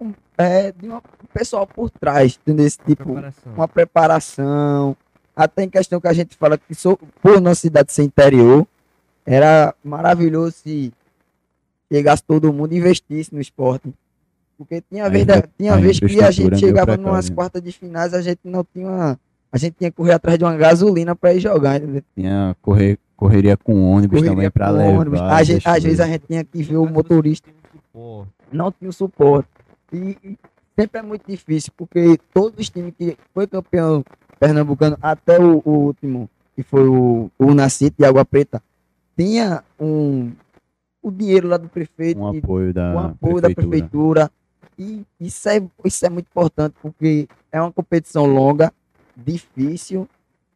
um- 0.00 0.14
é, 0.38 0.70
de 0.72 0.88
um 0.88 1.00
pessoal 1.34 1.66
por 1.66 1.90
trás, 1.90 2.38
entendeu? 2.40 2.66
Esse 2.66 2.78
tipo, 2.78 3.04
Preparação. 3.04 3.52
uma 3.54 3.68
preparação. 3.68 4.96
Até 5.34 5.64
em 5.64 5.68
questão 5.70 6.00
que 6.00 6.08
a 6.08 6.12
gente 6.12 6.36
fala 6.36 6.56
que 6.56 6.74
sou, 6.74 6.96
por 7.20 7.40
nossa 7.40 7.60
cidade 7.62 7.92
ser 7.92 8.04
interior, 8.04 8.66
era 9.26 9.74
maravilhoso 9.82 10.52
se 10.62 10.92
chegasse 11.92 12.22
todo 12.22 12.52
mundo 12.52 12.72
e 12.72 12.78
investisse 12.78 13.34
no 13.34 13.40
esporte. 13.40 13.92
Porque 14.56 14.80
tinha 14.82 15.06
A 15.06 15.08
vez, 15.08 15.26
da- 15.26 15.42
tinha 15.58 15.74
a 15.74 15.76
vez 15.76 15.98
que 15.98 16.20
a 16.22 16.30
gente 16.30 16.54
é 16.54 16.58
chegava 16.58 16.96
numas 16.96 17.30
quartas 17.30 17.62
de 17.62 17.72
finais, 17.72 18.12
a 18.14 18.20
gente 18.22 18.40
não 18.44 18.64
tinha. 18.64 19.18
A 19.52 19.58
gente 19.58 19.74
tinha 19.78 19.90
que 19.90 19.96
correr 19.96 20.12
atrás 20.12 20.38
de 20.38 20.44
uma 20.44 20.56
gasolina 20.56 21.14
para 21.16 21.34
ir 21.34 21.40
jogar, 21.40 21.76
entendeu? 21.76 22.02
Tinha 22.14 22.56
correr, 22.62 22.98
correria 23.16 23.56
com 23.56 23.82
ônibus 23.82 24.20
Correria 24.20 24.50
também 24.50 24.68
com 24.68 24.78
levar. 24.78 25.00
ônibus. 25.00 25.20
Essas 25.20 25.66
às 25.66 25.82
vezes 25.82 26.00
a 26.00 26.06
gente 26.06 26.26
tinha 26.26 26.44
que 26.44 26.62
ver 26.62 26.76
o 26.76 26.86
motorista 26.86 27.50
um 27.94 28.24
não 28.52 28.72
tinha 28.72 28.88
o 28.88 28.92
suporte. 28.92 29.48
E, 29.92 30.38
sempre 30.78 31.00
é 31.00 31.02
muito 31.02 31.24
difícil, 31.26 31.72
porque 31.76 32.18
todos 32.32 32.58
os 32.58 32.68
times 32.70 32.94
que 32.96 33.16
foi 33.34 33.46
campeão 33.46 34.04
pernambucano, 34.38 34.96
até 35.02 35.38
o, 35.38 35.60
o 35.64 35.70
último, 35.70 36.30
que 36.54 36.62
foi 36.62 36.88
o, 36.88 37.30
o 37.38 37.54
Nascite 37.54 37.96
de 37.98 38.04
Água 38.04 38.24
Preta, 38.24 38.62
tinha 39.16 39.62
um, 39.78 40.32
o 41.02 41.10
dinheiro 41.10 41.48
lá 41.48 41.56
do 41.56 41.68
prefeito, 41.68 42.18
um 42.20 42.28
apoio 42.38 42.72
da 42.72 42.94
o 42.94 42.98
apoio 42.98 43.40
da 43.40 43.50
prefeitura. 43.50 44.30
prefeitura. 44.30 44.30
E 44.78 45.04
isso 45.20 45.46
é, 45.48 45.62
isso 45.84 46.06
é 46.06 46.08
muito 46.08 46.26
importante, 46.28 46.74
porque 46.80 47.28
é 47.52 47.60
uma 47.60 47.70
competição 47.70 48.24
longa, 48.24 48.72
difícil 49.24 50.08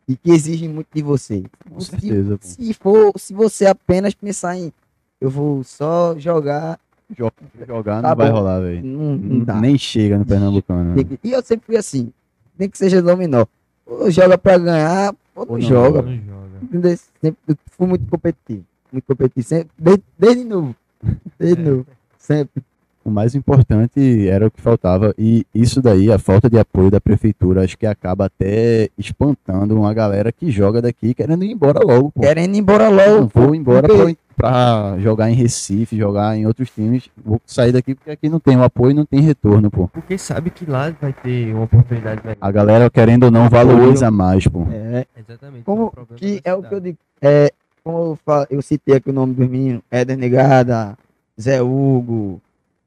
e 0.09 0.17
que 0.17 0.31
exige 0.31 0.69
muito 0.69 0.89
de 0.95 1.03
você. 1.03 1.43
Com 1.71 1.81
Se- 1.81 1.91
certeza, 1.91 2.39
pô. 2.39 2.47
se 2.47 2.75
for, 2.75 3.13
se 3.17 3.33
você 3.35 3.67
apenas 3.67 4.15
pensar 4.15 4.57
em 4.57 4.73
eu 5.21 5.31
vou 5.31 5.65
só 5.65 6.19
jogar, 6.19 6.79
Jo- 7.17 7.31
Jogar 7.67 8.01
Tá 8.03 8.09
não 8.11 8.17
vai 8.17 8.29
bom. 8.31 8.37
rolar, 8.37 8.61
velho. 8.61 8.85
não, 8.85 9.15
não 9.17 9.45
dá. 9.45 9.61
Nem 9.61 9.77
chega 9.79 10.19
no 10.19 10.25
Pernambucano. 10.25 10.95
Que- 11.05 11.19
E 11.23 11.33
eu 11.33 11.43
sempre 11.43 11.67
fui 11.67 11.77
assim, 11.77 12.13
nem 12.59 12.69
que 12.69 12.77
seja 12.79 13.01
dominó. 13.03 13.45
Ou 13.87 14.11
joga 14.11 14.37
pra 14.39 14.57
ganhar, 14.59 15.15
ou 15.35 15.45
não, 15.47 15.53
Ou 15.53 15.59
não 15.59 15.67
joga. 15.67 16.03
Não 16.03 16.17
joga. 16.17 16.97
Sempre 17.21 17.37
eu 17.49 17.57
fui 17.77 17.87
muito 17.87 18.07
competitivo. 18.11 18.65
Muito 18.91 19.05
competitivo. 19.05 19.47
Sempre, 19.47 19.71
desde, 19.79 20.03
desde 20.19 20.45
novo. 20.45 20.75
Desde 21.39 21.61
É. 21.61 21.65
novo. 21.65 21.87
Sempre. 22.19 22.63
O 23.05 23.11
mais 23.11 23.35
importante 23.35 24.27
era 24.29 24.47
o 24.47 24.51
que 24.51 24.61
faltava. 24.63 25.15
E 25.19 25.47
isso 25.55 25.83
daí, 25.83 26.11
a 26.11 26.19
falta 26.19 26.49
de 26.49 26.59
apoio 26.59 26.91
da 26.91 27.01
prefeitura, 27.01 27.63
acho 27.63 27.77
que 27.77 27.87
acaba 27.87 28.25
até 28.27 28.89
espantando 28.97 29.77
uma 29.77 29.93
galera 29.93 30.33
que 30.33 30.51
joga 30.51 30.81
daqui 30.81 31.13
querendo 31.13 31.45
ir 31.45 31.51
embora 31.53 31.81
logo, 31.85 32.11
pô. 32.11 32.21
Querendo 32.23 32.55
ir 32.55 32.59
embora 32.61 32.89
logo. 32.89 33.31
vou 33.35 33.55
embora 33.55 33.87
porque- 33.87 34.17
pra, 34.35 34.51
pra 34.93 34.99
jogar 35.01 35.31
em 35.31 35.35
Recife, 35.35 35.97
jogar 35.99 36.35
em 36.37 36.47
outros 36.47 36.71
times. 36.71 37.11
Vou 37.23 37.39
sair 37.45 37.73
daqui 37.73 37.95
porque 37.95 38.11
aqui 38.11 38.29
não 38.31 38.41
tem 38.41 38.57
o 38.57 38.63
apoio 38.65 38.93
e 38.93 38.95
não 38.95 39.05
tem 39.05 39.21
retorno, 39.21 39.71
pô. 39.71 39.87
Porque 39.89 40.17
sabe 40.17 40.49
que 40.51 40.65
lá 40.65 40.91
vai 40.99 41.13
ter 41.13 41.55
uma 41.55 41.65
oportunidade. 41.65 42.23
A 42.41 42.51
galera, 42.51 42.89
querendo 42.89 43.25
ou 43.25 43.31
não, 43.31 43.51
valoriza 43.51 44.11
mais, 44.11 44.47
pô. 44.49 44.67
É, 44.73 45.07
Exatamente. 45.19 45.65
como 45.65 45.91
problema 45.91 46.19
que 46.19 46.41
é 46.43 46.55
o 46.55 46.63
que 46.63 46.75
eu 46.75 46.81
digo. 46.81 46.99
É, 47.21 47.53
como 47.85 47.99
eu, 47.99 48.19
falo, 48.25 48.47
eu 48.49 48.63
citei 48.63 48.97
aqui 48.97 49.11
o 49.11 49.13
nome 49.13 49.35
dos 49.35 49.47
meninos, 49.47 49.83
Éder 49.91 50.17
Negada, 50.17 50.97
Zé 51.41 51.61
Hugo, 51.63 52.41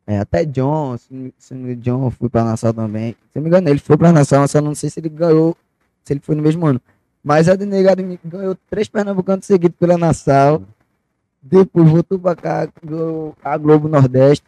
é, 0.08 0.20
até 0.20 0.46
John, 0.46 0.98
se, 0.98 1.34
se 1.38 1.76
John 1.76 2.10
foi 2.10 2.30
pra 2.30 2.46
Nassau 2.46 2.74
também. 2.74 3.12
Se 3.12 3.36
não 3.36 3.44
me 3.44 3.50
engano, 3.50 3.68
ele 3.68 3.80
foi 3.80 3.98
pra 3.98 4.14
Nassau, 4.14 4.40
mas 4.40 4.52
só 4.52 4.62
não 4.62 4.74
sei 4.74 4.90
se 4.90 5.02
ele 5.02 5.10
ganhou, 5.10 5.56
se 6.06 6.14
ele 6.14 6.22
foi 6.22 6.34
no 6.34 6.42
mesmo 6.42 6.66
ano. 6.66 6.82
Mas 7.22 7.48
me- 7.98 8.18
ganhou 8.24 8.56
três 8.70 8.88
pernambucanos 8.88 9.46
seguidos 9.46 9.78
pela 9.78 9.98
Nassau. 9.98 10.64
Depois 11.42 11.90
voltou 11.90 12.18
pra 12.18 12.36
cá, 12.38 12.70
ganhou 12.82 13.36
a 13.44 13.58
Globo 13.58 13.90
Nordeste, 13.90 14.46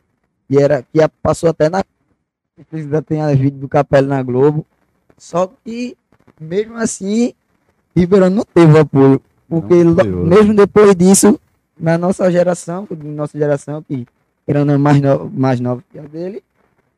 que, 0.47 0.57
era, 0.57 0.81
que 0.81 1.05
passou 1.21 1.49
até 1.49 1.67
na. 1.69 1.83
Ainda 2.71 3.01
tem 3.01 3.21
a 3.21 3.27
vídeo 3.33 3.59
do 3.59 3.67
Capela 3.67 4.07
na 4.07 4.23
Globo. 4.23 4.65
Só 5.17 5.51
que, 5.65 5.97
mesmo 6.39 6.77
assim, 6.77 7.33
Ribeirão 7.93 8.29
não 8.29 8.45
teve 8.45 8.79
apoio. 8.79 9.21
Porque 9.49 9.73
apoiou, 9.73 10.25
né? 10.25 10.35
mesmo 10.37 10.53
depois 10.53 10.95
disso, 10.95 11.37
na 11.77 11.97
nossa 11.97 12.31
geração, 12.31 12.87
nossa 13.03 13.37
geração, 13.37 13.83
que 13.83 14.05
era 14.50 14.77
mais, 14.77 15.01
no, 15.01 15.29
mais 15.29 15.60
nova 15.60 15.84
que 15.91 16.00
a 16.00 16.01
dele, 16.03 16.44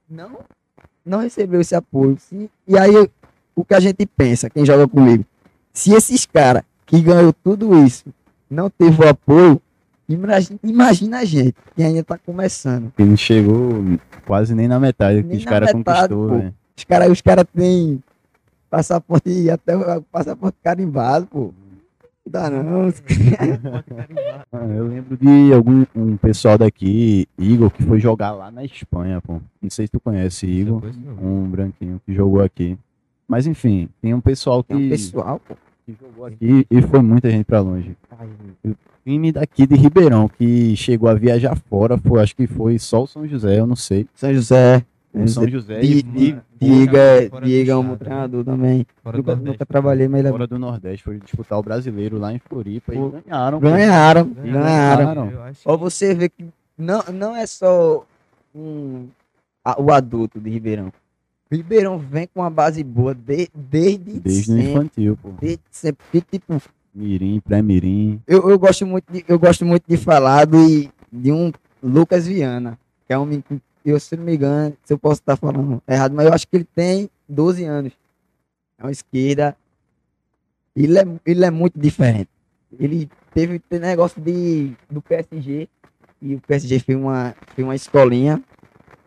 não, 0.09 0.39
não 1.05 1.19
recebeu 1.19 1.59
esse 1.61 1.75
apoio. 1.75 2.17
Se- 2.19 2.49
e 2.67 2.77
aí, 2.77 3.09
o 3.55 3.65
que 3.65 3.73
a 3.73 3.79
gente 3.79 4.05
pensa, 4.05 4.49
quem 4.49 4.65
joga 4.65 4.87
comigo, 4.87 5.25
se 5.73 5.93
esses 5.93 6.25
caras 6.25 6.63
que 6.85 6.99
ganhou 7.01 7.33
tudo 7.33 7.75
isso 7.83 8.05
não 8.49 8.69
teve 8.69 9.03
o 9.03 9.07
apoio, 9.07 9.61
imagina, 10.07 10.59
imagina 10.63 11.19
a 11.19 11.25
gente, 11.25 11.55
que 11.75 11.83
ainda 11.83 12.03
tá 12.03 12.17
começando. 12.17 12.91
Que 12.95 13.03
não 13.03 13.17
chegou 13.17 13.83
quase 14.25 14.53
nem 14.55 14.67
na 14.67 14.79
metade 14.79 15.17
do 15.17 15.23
que 15.23 15.29
Nem 15.29 15.37
os 15.37 15.45
caras 15.45 15.71
conquistou, 15.71 16.27
pô. 16.29 16.35
velho. 16.37 16.53
Os 16.77 16.83
caras 16.85 17.09
os 17.11 17.21
cara 17.21 17.45
têm 17.45 18.01
passaporte, 18.69 19.49
até 19.49 19.75
o 19.75 20.01
passaporte 20.03 20.57
carimbado, 20.63 21.27
pô. 21.27 21.53
Dá 22.25 22.49
não. 22.49 22.91
Ah, 24.53 24.65
eu 24.65 24.85
lembro 24.87 25.17
de 25.17 25.53
algum 25.53 25.85
um 25.95 26.17
pessoal 26.17 26.57
daqui, 26.57 27.25
Igor, 27.37 27.69
que 27.71 27.83
foi 27.83 27.99
jogar 27.99 28.31
lá 28.31 28.51
na 28.51 28.63
Espanha, 28.65 29.21
pô. 29.21 29.41
Não 29.61 29.69
sei 29.69 29.87
se 29.87 29.91
tu 29.91 29.99
conhece 29.99 30.45
Igor, 30.45 30.81
um 31.21 31.45
branquinho 31.49 32.01
que 32.05 32.13
jogou 32.13 32.41
aqui. 32.41 32.77
Mas 33.27 33.47
enfim, 33.47 33.87
tem 34.01 34.13
um 34.13 34.19
pessoal 34.21 34.61
que, 34.63 34.73
Tem 34.75 34.87
um 34.87 34.89
pessoal, 34.89 35.39
pô. 35.47 35.55
que 35.85 35.95
jogou 35.99 36.25
aqui 36.25 36.67
e 36.69 36.81
foi 36.81 37.01
muita 37.01 37.29
gente 37.31 37.45
pra 37.45 37.61
longe. 37.61 37.95
O 38.65 38.75
time 39.05 39.31
daqui 39.31 39.65
de 39.65 39.75
Ribeirão 39.75 40.27
que 40.27 40.75
chegou 40.75 41.07
a 41.09 41.13
viajar 41.13 41.55
fora, 41.69 41.97
foi, 41.97 42.21
acho 42.21 42.35
que 42.35 42.45
foi 42.45 42.77
só 42.77 43.03
o 43.03 43.07
São 43.07 43.25
José, 43.25 43.59
eu 43.59 43.65
não 43.65 43.75
sei. 43.75 44.05
São 44.13 44.33
José. 44.33 44.85
O 45.13 45.27
São 45.27 45.47
José 45.47 45.81
e 45.83 46.01
Diga, 46.01 46.43
diga 46.59 46.97
é 46.99 47.75
um 47.75 47.81
estado, 47.81 47.89
né? 47.89 47.95
treinador 47.97 48.45
também. 48.45 48.85
Fora 49.03 49.17
do 49.17 49.17
Nunca, 49.17 49.31
Nordeste. 49.35 49.51
nunca 49.51 49.65
trabalhei, 49.65 50.07
mas 50.07 50.19
ele 50.19 50.27
é 50.27 50.31
fora 50.31 50.47
do 50.47 50.57
Nordeste 50.59 51.03
foi 51.03 51.19
disputar 51.19 51.59
o 51.59 51.63
brasileiro 51.63 52.17
lá 52.17 52.31
em 52.33 52.39
Floripa 52.39 52.93
Pô, 52.93 53.07
e 53.17 53.21
ganharam. 53.23 53.59
Ganharam, 53.59 54.25
Ganharam. 54.29 55.27
ganharam. 55.27 55.53
Ó, 55.65 55.75
você 55.77 56.13
vê 56.13 56.29
que 56.29 56.45
não, 56.77 57.03
não 57.13 57.35
é 57.35 57.45
só 57.45 58.05
um, 58.55 59.07
a- 59.65 59.81
o 59.81 59.91
adulto 59.91 60.39
de 60.39 60.49
Ribeirão. 60.49 60.93
Ribeirão 61.51 61.97
vem 61.97 62.27
com 62.33 62.39
uma 62.39 62.49
base 62.49 62.81
boa 62.83 63.13
de- 63.13 63.49
desde, 63.53 64.19
Desde 64.21 64.41
o 64.41 64.55
sempre. 64.55 64.69
infantil, 64.71 65.17
pô. 65.21 65.29
Desde 65.41 65.59
sempre. 65.71 66.21
Tipo, 66.31 66.61
Mirim, 66.95 67.39
pré-mirim. 67.41 68.21
eu, 68.27 68.49
eu, 68.49 68.57
gosto 68.57 68.85
muito 68.85 69.11
de, 69.11 69.25
eu 69.27 69.37
gosto 69.39 69.65
muito 69.65 69.83
de 69.87 69.97
falar 69.97 70.45
de, 70.45 70.89
de 71.11 71.31
um 71.31 71.51
Lucas 71.83 72.25
Viana, 72.27 72.77
que 73.07 73.13
é 73.13 73.17
um 73.19 73.25
menino 73.25 73.43
eu, 73.89 73.99
se 73.99 74.15
não 74.15 74.23
me 74.23 74.35
engano, 74.35 74.75
se 74.83 74.93
eu 74.93 74.97
posso 74.97 75.21
estar 75.21 75.35
falando 75.35 75.81
errado, 75.87 76.13
mas 76.13 76.25
eu 76.27 76.33
acho 76.33 76.47
que 76.47 76.55
ele 76.57 76.67
tem 76.75 77.09
12 77.27 77.63
anos. 77.63 77.93
É 78.77 78.83
uma 78.83 78.91
esquerda. 78.91 79.55
Ele 80.75 80.97
é, 80.97 81.03
ele 81.25 81.45
é 81.45 81.51
muito 81.51 81.77
diferente. 81.79 82.29
Ele 82.79 83.09
teve 83.33 83.59
tem 83.59 83.79
negócio 83.79 84.21
de, 84.21 84.73
do 84.89 85.01
PSG, 85.01 85.67
e 86.21 86.35
o 86.35 86.41
PSG 86.41 86.79
fez 86.79 86.97
uma, 86.97 87.35
fez 87.55 87.65
uma 87.67 87.75
escolinha 87.75 88.41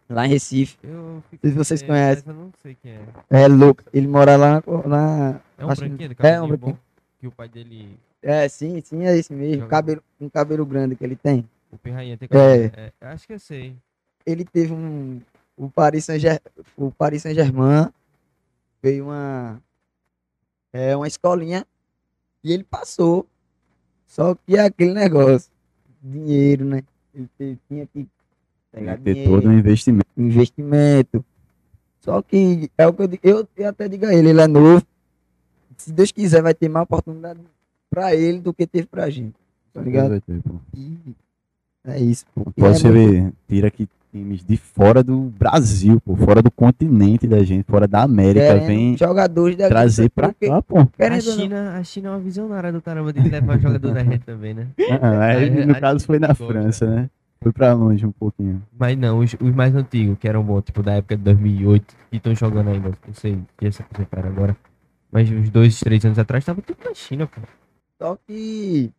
lá 0.09 0.27
em 0.27 0.31
Recife. 0.31 0.77
Eu 0.83 1.23
Se 1.43 1.51
vocês 1.53 1.83
é, 1.83 1.87
conhecem. 1.87 2.25
Eu 2.27 2.35
não 2.35 2.51
sei 2.63 2.77
quem 2.83 2.93
é. 2.93 3.01
É 3.31 3.49
louco. 3.49 3.83
Ele 3.93 4.07
mora 4.07 4.37
lá 4.37 4.63
na. 4.87 5.41
É 5.57 5.65
um 5.65 5.71
Acho 5.71 5.81
branquinho 5.83 6.15
é, 6.19 6.41
um 6.43 6.49
branquinho. 6.49 6.79
Que 7.19 7.27
o 7.27 7.33
pai 7.33 7.49
dele, 7.49 7.99
É, 8.23 8.47
sim, 8.49 8.81
sim, 8.83 9.05
é 9.07 9.17
esse 9.17 9.33
mesmo. 9.33 9.63
Joga- 9.63 9.69
Cabelo, 9.71 10.03
um 10.21 10.29
cabelo 10.29 10.67
grande 10.67 10.95
que 10.97 11.05
ele 11.05 11.17
tem. 11.17 11.49
o 11.73 11.79
Pirrainha, 11.79 12.19
tem 12.19 12.27
É. 12.27 12.69
cabelo. 12.69 12.73
É, 12.77 12.93
acho 13.07 13.27
que 13.27 13.33
eu 13.33 13.39
sei. 13.39 13.75
Ele 14.27 14.45
teve 14.45 14.73
um 14.73 15.21
o 15.57 15.71
Paris 15.71 16.05
Saint-Germain, 16.07 16.41
o 16.77 16.91
Paris 16.91 17.23
Saint-Germain 17.23 17.89
veio 18.83 19.05
uma 19.05 19.61
é 20.73 20.97
uma 20.97 21.07
escolinha 21.07 21.65
e 22.43 22.53
ele 22.53 22.65
passou. 22.65 23.27
Só 24.07 24.35
que 24.35 24.57
é 24.57 24.61
aquele 24.61 24.93
negócio, 24.93 25.51
dinheiro, 26.03 26.65
né? 26.65 26.83
Ele 27.15 27.59
tinha 27.69 27.87
que 27.87 28.07
pegar 28.73 28.97
Tem 28.97 28.99
que 28.99 29.03
ter 29.05 29.15
dinheiro, 29.15 29.33
todo 29.41 29.49
um 29.49 29.53
investimento. 29.59 30.07
investimento. 30.17 31.25
Só 32.01 32.21
que 32.21 32.71
é 32.77 32.87
o 32.87 32.93
que 32.93 33.03
eu 33.03 33.07
digo, 33.09 33.21
eu, 33.27 33.49
eu 33.57 33.69
até 33.69 33.89
digo 33.89 34.07
a 34.07 34.15
ele, 34.15 34.31
ele 34.31 34.41
é 34.41 34.47
novo. 34.49 34.85
Se 35.77 35.93
Deus 35.93 36.13
quiser, 36.13 36.43
vai 36.43 36.55
ter 36.55 36.69
mais 36.69 36.85
oportunidade 36.85 37.41
pra 37.89 38.15
ele 38.15 38.41
do 38.41 38.53
que 38.53 38.67
teve 38.67 38.87
pra 38.87 39.09
gente. 39.11 39.35
Tá 39.73 39.81
ligado? 39.81 40.21
Ter, 40.21 40.43
pô. 40.43 40.57
E 40.75 40.97
é 41.85 42.01
isso, 42.01 42.27
pô. 42.35 42.45
Pode 42.45 42.61
é 42.61 42.79
você 42.79 42.91
muito- 42.91 43.11
ver, 43.13 43.33
tira 43.49 43.69
aqui 43.69 43.89
times 44.15 44.45
de 44.45 44.57
fora 44.57 45.03
do 45.03 45.23
Brasil, 45.37 46.01
pô, 46.01 46.15
fora 46.15 46.41
do 46.41 46.49
continente 46.51 47.27
da 47.27 47.43
gente, 47.43 47.65
fora 47.65 47.89
da 47.89 48.03
América, 48.05 48.47
querendo 48.47 48.67
vem 48.67 48.97
jogadores 48.97 49.57
daqui, 49.57 49.71
trazer 49.71 50.09
pra 50.11 50.29
porque- 50.29 50.47
cá, 50.49 50.63
pô. 50.63 50.79
A 50.79 51.21
China, 51.21 51.77
a 51.77 51.83
China 51.83 52.09
é 52.09 52.13
uma 52.13 52.21
visionária 52.21 52.71
do 52.73 52.81
caramba 52.81 53.13
de 53.13 53.29
levar 53.29 53.59
jogador 53.59 53.93
da 53.93 54.05
gente 54.05 54.21
também, 54.25 54.55
né? 54.55 54.69
Ah, 55.03 55.21
aí, 55.27 55.49
É, 55.49 55.67
no 55.67 55.73
a 55.73 55.81
caso 55.81 55.99
gente 55.99 56.07
foi 56.07 56.19
na 56.21 56.29
gosta. 56.29 56.47
França, 56.47 56.87
né? 56.87 57.11
Foi 57.43 57.53
pra 57.53 57.73
longe 57.75 58.07
um 58.07 58.13
pouquinho. 58.13 58.63
Mas 58.79 58.97
não, 58.97 59.19
os, 59.19 59.35
os 59.35 59.55
mais 59.55 59.75
antigos, 59.75 60.17
que 60.19 60.29
eram 60.29 60.43
bons, 60.45 60.63
tipo 60.63 60.81
da 60.83 60.93
época 60.95 61.17
de 61.17 61.23
2008, 61.25 61.95
que 62.11 62.17
estão 62.17 62.35
jogando 62.37 62.69
ainda, 62.71 62.93
não 63.07 63.15
sei 63.15 63.37
se 63.61 63.73
se 63.73 63.83
aposentaram 63.83 64.29
agora. 64.31 64.57
Mas 65.11 65.29
uns 65.31 65.51
dois, 65.51 65.79
três 65.81 66.05
anos 66.05 66.19
atrás, 66.19 66.45
tava 66.45 66.63
tudo 66.63 66.79
na 66.85 66.95
China, 66.95 67.27
pô. 67.27 67.41
Só 68.01 68.17
que 68.27 68.91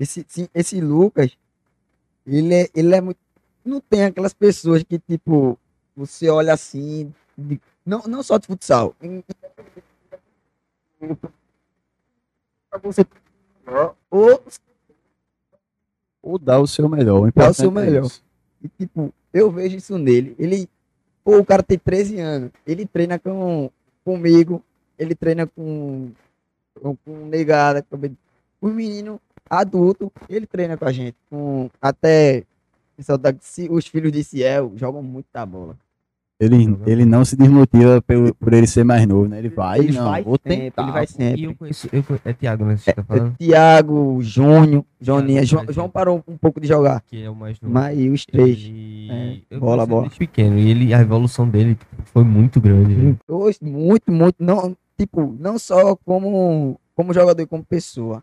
esse, 0.00 0.26
esse 0.54 0.80
Lucas, 0.80 1.30
ele 2.26 2.54
é, 2.54 2.68
ele 2.74 2.94
é 2.94 3.00
muito. 3.02 3.18
Não 3.66 3.80
tem 3.80 4.04
aquelas 4.04 4.32
pessoas 4.32 4.82
que, 4.82 4.98
tipo, 4.98 5.58
você 5.96 6.28
olha 6.28 6.52
assim. 6.54 7.12
de- 7.36 7.60
não, 7.84 8.02
não 8.04 8.22
só 8.22 8.38
de 8.38 8.46
futsal. 8.46 8.94
você. 12.82 13.04
Ou, 14.10 14.42
Ou 16.22 16.38
dá 16.38 16.58
o 16.60 16.66
seu 16.66 16.88
melhor. 16.88 17.28
O 17.28 17.32
Dá 17.32 17.50
o 17.50 17.54
seu 17.54 17.70
é 17.70 17.72
melhor. 17.74 18.10
e, 18.62 18.68
tipo, 18.68 19.12
eu 19.32 19.50
vejo 19.50 19.76
isso 19.76 19.98
nele. 19.98 20.34
Ele. 20.38 20.68
Pô, 21.24 21.38
o 21.38 21.44
cara 21.44 21.62
tem 21.62 21.78
13 21.78 22.20
anos. 22.20 22.50
Ele 22.66 22.86
treina 22.86 23.18
com, 23.18 23.70
comigo. 24.04 24.62
Ele 24.98 25.14
treina 25.14 25.46
com. 25.46 26.10
Com, 26.80 26.96
com 26.96 27.26
negada. 27.26 27.82
Com, 27.82 27.96
o 28.60 28.68
menino 28.68 29.20
adulto, 29.48 30.10
ele 30.28 30.46
treina 30.46 30.76
com 30.76 30.84
a 30.84 30.92
gente. 30.92 31.16
Com, 31.28 31.68
até. 31.80 32.44
Se- 33.40 33.68
Os 33.70 33.86
filhos 33.86 34.12
de 34.12 34.22
Ciel 34.24 34.72
jogam 34.76 35.02
muita 35.02 35.44
bola. 35.46 35.76
Ele, 36.38 36.76
ele 36.86 37.06
não 37.06 37.24
se 37.24 37.34
desmotiva 37.34 38.02
pelo, 38.02 38.34
por 38.34 38.52
ele 38.52 38.66
ser 38.66 38.84
mais 38.84 39.06
novo, 39.06 39.26
né? 39.26 39.38
Ele 39.38 39.48
vai, 39.48 39.78
Ele 39.78 39.92
não, 39.92 40.04
vai 40.10 40.22
vou 40.22 40.34
sempre, 40.36 40.56
tentar. 40.64 40.82
ele 40.82 40.92
vai 40.92 41.06
sempre. 41.06 41.40
E 41.40 41.44
eu 41.44 41.54
conheço, 41.56 41.88
eu 41.90 42.02
conhe- 42.02 42.20
é 42.26 42.32
Thiago, 42.34 42.64
né? 42.66 42.76
Você 42.76 42.92
tá 42.92 43.00
É 43.00 43.04
falando? 43.04 43.34
Tiago, 43.38 44.18
Júnior, 44.22 44.84
Joninha. 45.00 45.40
Thiago, 45.40 45.46
João, 45.46 45.62
João 45.64 45.70
exemplo. 45.72 45.88
parou 45.92 46.22
um 46.28 46.36
pouco 46.36 46.60
de 46.60 46.68
jogar. 46.68 47.00
Que 47.06 47.22
é 47.22 47.30
o 47.30 47.34
mais 47.34 47.58
novo. 47.58 47.72
Mas 47.72 47.98
os 48.12 48.26
três. 48.26 48.58
Ele... 48.58 49.08
É, 49.10 49.38
eu 49.48 49.60
bola, 49.60 49.76
conheço 49.76 49.88
bola. 49.88 50.02
desde 50.02 50.18
pequeno. 50.18 50.58
E 50.58 50.70
ele, 50.70 50.92
a 50.92 51.00
evolução 51.00 51.48
dele 51.48 51.74
tipo, 51.74 52.02
foi 52.04 52.22
muito 52.22 52.60
grande. 52.60 52.94
né? 52.94 53.16
Hoje, 53.26 53.58
muito, 53.62 54.12
muito, 54.12 54.36
não, 54.38 54.76
tipo, 54.98 55.34
não 55.40 55.58
só 55.58 55.96
como, 55.96 56.78
como 56.94 57.14
jogador, 57.14 57.40
e 57.40 57.46
como 57.46 57.64
pessoa. 57.64 58.22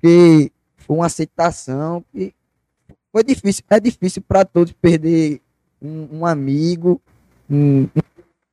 Porque 0.00 0.50
foi 0.78 0.96
uma 0.96 1.06
aceitação 1.06 2.04
que 2.12 2.34
foi 3.16 3.24
difícil, 3.24 3.64
é 3.70 3.80
difícil 3.80 4.20
para 4.20 4.44
todos 4.44 4.74
perder 4.74 5.40
um, 5.80 6.18
um 6.18 6.26
amigo, 6.26 7.00
um, 7.48 7.84
um 7.84 7.88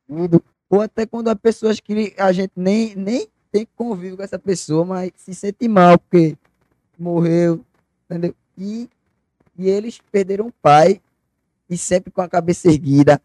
tudo, 0.07 0.41
ou 0.69 0.79
até 0.79 1.05
quando 1.05 1.27
há 1.27 1.35
pessoas 1.35 1.81
que 1.81 2.13
a 2.17 2.31
gente 2.31 2.53
nem, 2.55 2.95
nem 2.95 3.27
tem 3.51 3.67
convívio 3.75 4.15
com 4.15 4.23
essa 4.23 4.39
pessoa, 4.39 4.85
mas 4.85 5.11
se 5.17 5.35
sente 5.35 5.67
mal 5.67 5.99
porque 5.99 6.37
morreu, 6.97 7.59
entendeu? 8.05 8.33
E, 8.57 8.89
e 9.59 9.67
eles 9.67 9.99
perderam 10.09 10.47
o 10.47 10.53
pai 10.61 11.01
e 11.69 11.77
sempre 11.77 12.09
com 12.09 12.21
a 12.21 12.29
cabeça 12.29 12.69
erguida, 12.69 13.21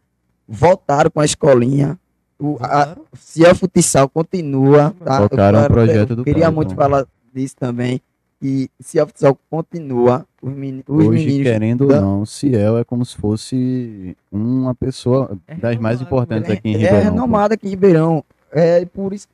voltaram 0.48 1.09
com 1.09 1.20
a 1.20 1.24
escolinha. 1.24 1.96
O, 2.37 2.57
a, 2.61 2.85
Voltaram? 2.85 3.05
Ciel 3.16 3.55
Futsal 3.55 4.09
continua. 4.09 4.92
Tá? 5.05 5.29
Tocaram 5.29 5.61
Eu 5.61 5.66
o 5.66 5.68
projeto 5.68 6.16
do 6.16 6.24
Queria 6.24 6.46
pai, 6.46 6.53
muito 6.53 6.72
então. 6.72 6.85
falar 6.85 7.07
disso 7.33 7.55
também. 7.57 8.03
E 8.40 8.70
Ciel 8.79 9.07
Futsal 9.09 9.37
continua. 9.51 10.24
Os, 10.40 10.53
meni- 10.53 10.85
os 10.87 11.07
Hoje, 11.07 11.24
meninos. 11.27 11.42
querendo 11.42 11.81
ou 11.83 11.88
não, 11.90 12.24
Ciel 12.27 12.79
é 12.79 12.85
como 12.85 13.05
se 13.05 13.16
fosse 13.16 14.16
uma 14.31 14.74
pessoa 14.74 15.37
É 15.46 15.57
das 15.57 15.77
mais 15.77 16.01
importantes 16.01 16.48
é, 16.48 16.53
aqui 16.53 16.68
em 16.68 16.74
é 16.74 16.77
Ribeirão. 16.79 16.98
pô. 17.01 17.11
renomado 17.11 17.55
aqui 17.55 17.66
em 17.66 17.70
Ribeirão. 17.70 18.24
É 18.53 18.85
por 18.87 19.12
isso, 19.12 19.27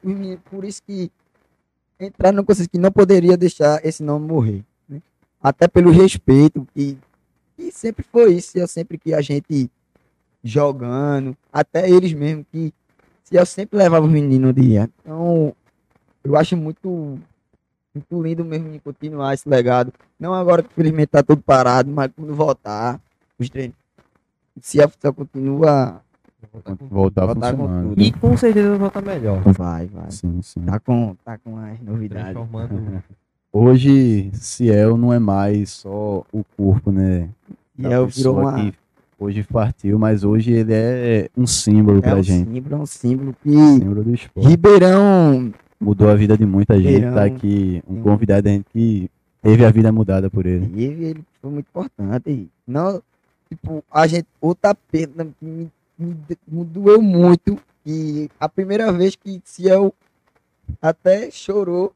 por 0.51 0.65
isso 0.65 0.83
que 0.87 1.11
entrar 2.01 2.33
no 2.33 2.45
que 2.67 2.79
não 2.79 2.91
poderia 2.91 3.37
deixar 3.37 3.85
esse 3.85 4.03
nome 4.03 4.27
morrer. 4.27 4.65
né? 4.89 5.01
Até 5.43 5.69
pelo 5.69 5.91
respeito 5.91 6.67
que, 6.75 6.97
que 7.57 7.71
sempre 7.71 8.05
foi 8.11 8.33
isso. 8.35 8.57
Eu 8.59 8.67
sempre 8.67 8.97
que 8.97 9.13
a 9.13 9.21
gente 9.21 9.71
jogando, 10.43 11.37
até 11.53 11.89
eles 11.89 12.13
mesmo 12.13 12.45
que 12.51 12.73
se 13.23 13.37
eu 13.37 13.47
sempre 13.47 13.79
levava 13.79 14.07
os 14.07 14.13
meninos 14.13 14.55
de. 14.55 14.77
Então, 15.03 15.55
eu 16.23 16.37
acho 16.37 16.57
muito 16.57 17.19
muito 17.95 18.23
lindo 18.23 18.45
mesmo 18.45 18.71
de 18.71 18.79
continuar 18.81 19.35
esse 19.35 19.49
legado. 19.49 19.93
Não 20.19 20.35
agora 20.35 20.63
que 20.63 20.69
infelizmente 20.73 21.09
tá 21.09 21.23
tudo 21.23 21.43
parado, 21.43 21.91
mas 21.91 22.11
quando 22.17 22.35
voltar, 22.35 23.01
os 23.39 23.49
treinos. 23.49 23.77
Se 24.61 24.81
a 24.83 24.89
futsal 24.89 25.13
continua, 25.13 26.01
Voltar 26.91 27.23
a 27.23 27.27
Voltar 27.27 27.53
com 27.55 27.63
funcionando. 27.63 27.89
tudo. 27.91 28.03
E 28.03 28.13
com 28.13 28.37
certeza 28.37 28.69
vai 28.71 28.79
voltar 28.79 29.03
melhor. 29.03 29.41
vai, 29.53 29.87
vai. 29.87 30.11
Sim, 30.11 30.41
sim. 30.43 30.61
Tá 30.61 30.79
com, 30.79 31.17
tá 31.25 31.39
com 31.39 31.57
as 31.59 31.81
novidades. 31.81 32.37
Hoje, 33.53 34.31
Ciel 34.35 34.97
não 34.97 35.13
é 35.13 35.19
mais 35.19 35.71
só 35.71 36.25
o 36.33 36.45
corpo, 36.57 36.91
né? 36.91 37.29
E 37.79 37.83
da 37.83 37.91
é, 37.93 38.07
virou 38.07 38.39
uma. 38.41 38.55
que 38.55 38.75
hoje 39.19 39.45
partiu, 39.45 39.97
mas 39.99 40.25
hoje 40.25 40.53
ele 40.53 40.73
é 40.75 41.29
um 41.37 41.47
símbolo 41.47 41.99
É 41.99 42.03
pra 42.03 42.17
um 42.17 42.23
gente. 42.23 42.51
símbolo, 42.53 42.75
é 42.75 42.79
um 42.79 42.87
símbolo 42.87 43.37
que 43.43 43.51
Símbolo 43.51 44.03
do 44.05 44.13
esporte. 44.15 44.49
Ribeirão 44.49 45.53
Mudou 45.81 46.09
a 46.09 46.15
vida 46.15 46.37
de 46.37 46.47
muita 46.47 46.81
gente. 46.81 47.13
Tá 47.13 47.25
aqui 47.25 47.83
um 47.89 48.01
convidado 48.01 48.43
da 48.43 48.51
gente 48.51 48.67
que 48.73 49.11
teve 49.43 49.65
a 49.65 49.71
vida 49.71 49.93
mudada 49.93 50.31
por 50.31 50.47
ele. 50.47 50.67
teve, 50.67 51.05
ele 51.05 51.25
foi 51.41 51.51
muito 51.51 51.67
importante. 51.69 52.31
E 52.31 52.49
Não, 52.67 53.03
tipo, 53.49 53.85
a 53.91 54.07
gente, 54.07 54.27
o 54.41 54.55
tapete 54.55 55.13
né, 55.15 55.27
me, 55.41 55.71
me, 55.99 56.17
me 56.47 56.65
doeu 56.65 57.03
muito. 57.03 57.59
E 57.85 58.31
a 58.41 58.49
primeira 58.49 58.91
vez 58.91 59.15
que 59.15 59.43
Ciel 59.45 59.93
até 60.81 61.31
chorou 61.31 61.93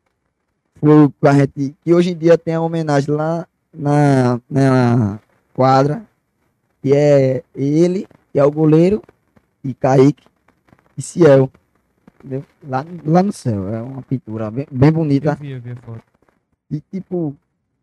foi 0.80 1.08
que 1.08 1.28
a 1.28 1.32
gente, 1.32 1.74
que 1.82 1.94
hoje 1.94 2.10
em 2.10 2.16
dia 2.16 2.36
tem 2.36 2.54
a 2.54 2.60
homenagem 2.60 3.14
lá 3.14 3.46
na, 3.72 4.40
na 4.48 5.18
quadra, 5.54 6.02
que 6.82 6.94
é 6.94 7.42
ele, 7.54 8.06
que 8.32 8.38
é 8.38 8.44
o 8.44 8.50
goleiro, 8.50 9.02
e 9.64 9.74
Kaique 9.74 10.24
e 10.96 11.02
Ciel. 11.02 11.50
Entendeu? 12.18 12.44
Lá, 12.66 12.84
lá 13.04 13.22
no 13.22 13.32
céu, 13.32 13.68
é 13.72 13.80
uma 13.80 14.02
pintura 14.02 14.50
bem, 14.50 14.66
bem 14.70 14.90
bonita. 14.92 15.30
Eu 15.30 15.36
vi, 15.36 15.50
eu 15.52 15.60
vi 15.60 15.70
a 15.70 15.76
foto. 15.76 16.02
E 16.70 16.80
tipo, 16.80 17.34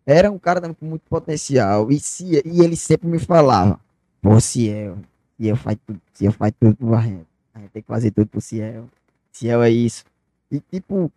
era 0.06 0.30
um 0.32 0.38
cara 0.38 0.62
com 0.74 0.86
muito 0.86 1.04
potencial. 1.10 1.92
E, 1.92 2.00
se, 2.00 2.42
e 2.46 2.62
ele 2.62 2.76
sempre 2.76 3.08
me 3.08 3.18
falava, 3.20 3.80
pô, 4.22 4.40
Ciel, 4.40 4.98
Ciel 5.40 5.56
faz 5.56 5.78
tudo, 5.86 6.02
Ciel 6.14 6.32
faz 6.34 6.54
tudo 6.60 6.76
pro 6.76 7.02
gente. 7.02 7.26
A 7.54 7.60
gente 7.60 7.70
tem 7.72 7.82
que 7.82 7.88
fazer 7.88 8.12
tudo 8.12 8.28
pro 8.28 8.42
Ciel. 8.42 8.86
Ciel 9.32 9.64
é 9.64 9.70
isso. 9.70 10.04
E 10.52 10.60
tipo, 10.60 11.12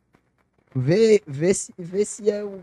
ver, 0.74 1.22
ver, 1.26 1.54
se- 1.54 1.72
ver 1.76 2.04
Ciel 2.04 2.60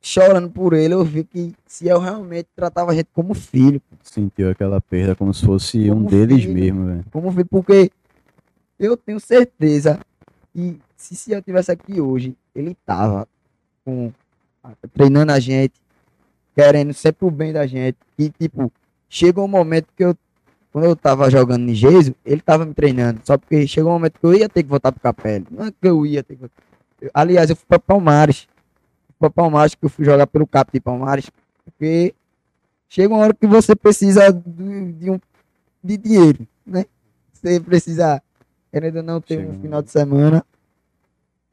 chorando 0.00 0.50
por 0.50 0.72
ele, 0.72 0.94
eu 0.94 1.04
vi 1.04 1.24
que 1.24 1.52
Ciel 1.66 1.98
realmente 2.00 2.48
tratava 2.56 2.90
a 2.90 2.94
gente 2.94 3.08
como 3.12 3.34
filho. 3.34 3.80
Sentiu 4.02 4.50
aquela 4.50 4.80
perda 4.80 5.14
como 5.14 5.32
se 5.34 5.44
fosse 5.44 5.90
um 5.90 5.96
Como 5.96 6.08
deles 6.10 6.42
filho. 6.42 6.54
mesmo, 6.54 6.86
velho. 6.86 7.04
Como 7.12 7.30
filho, 7.30 7.46
porque 7.46 7.90
eu 8.80 8.96
tenho 8.96 9.20
certeza 9.20 10.00
que 10.52 10.80
se 10.96 11.14
Ciel 11.14 11.42
tivesse 11.42 11.70
aqui 11.70 12.00
hoje, 12.00 12.34
ele 12.54 12.76
tava 12.84 13.28
com, 13.84 14.10
treinando 14.92 15.32
a 15.32 15.38
gente, 15.38 15.74
querendo 16.54 16.92
sempre 16.92 17.26
o 17.26 17.30
bem 17.30 17.52
da 17.52 17.66
gente. 17.66 17.98
E, 18.18 18.30
tipo, 18.30 18.72
chegou 19.08 19.44
um 19.44 19.48
momento 19.48 19.86
que 19.96 20.02
eu, 20.04 20.16
quando 20.72 20.84
eu 20.84 20.96
tava 20.96 21.30
jogando 21.30 21.68
em 21.68 21.74
Gesso, 21.74 22.14
ele 22.24 22.40
tava 22.40 22.64
me 22.64 22.74
treinando. 22.74 23.20
Só 23.24 23.36
porque 23.38 23.66
chegou 23.66 23.90
um 23.90 23.94
momento 23.94 24.18
que 24.18 24.26
eu 24.26 24.34
ia 24.34 24.48
ter 24.48 24.62
que 24.62 24.68
voltar 24.68 24.92
pro 24.92 25.00
Capelli. 25.00 25.46
Não 25.50 25.66
é 25.66 25.70
que 25.70 25.76
eu 25.86 26.04
ia 26.06 26.22
ter 26.22 26.36
que. 26.36 26.44
Eu- 27.00 27.10
aliás, 27.14 27.50
eu 27.50 27.56
fui 27.56 27.66
pra 27.68 27.78
Palmares. 27.78 28.48
Fui 29.06 29.14
pra 29.18 29.30
Palmares, 29.30 29.74
que 29.74 29.84
eu 29.84 29.90
fui 29.90 30.04
jogar 30.04 30.26
pelo 30.26 30.46
Cap 30.46 30.70
de 30.72 30.80
Palmares. 30.80 31.30
Porque 31.64 32.14
chega 32.88 33.12
uma 33.14 33.22
hora 33.22 33.34
que 33.34 33.46
você 33.46 33.74
precisa 33.76 34.32
de, 34.32 34.92
de 34.92 35.10
um, 35.10 35.20
de 35.82 35.96
dinheiro, 35.96 36.46
né? 36.66 36.84
Você 37.32 37.58
precisa, 37.60 38.22
querendo 38.72 38.96
ou 38.96 39.02
não, 39.02 39.20
ter 39.20 39.38
um 39.46 39.60
final 39.60 39.82
de 39.82 39.90
semana. 39.90 40.44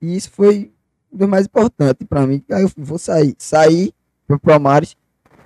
E 0.01 0.15
isso 0.15 0.29
foi 0.31 0.71
dos 1.11 1.27
mais 1.27 1.45
importantes 1.45 2.05
pra 2.07 2.25
mim. 2.27 2.43
Aí 2.51 2.63
eu 2.63 2.71
vou 2.77 2.97
sair. 2.97 3.35
Saí 3.37 3.93
pro 4.27 4.39
Palmares. 4.39 4.95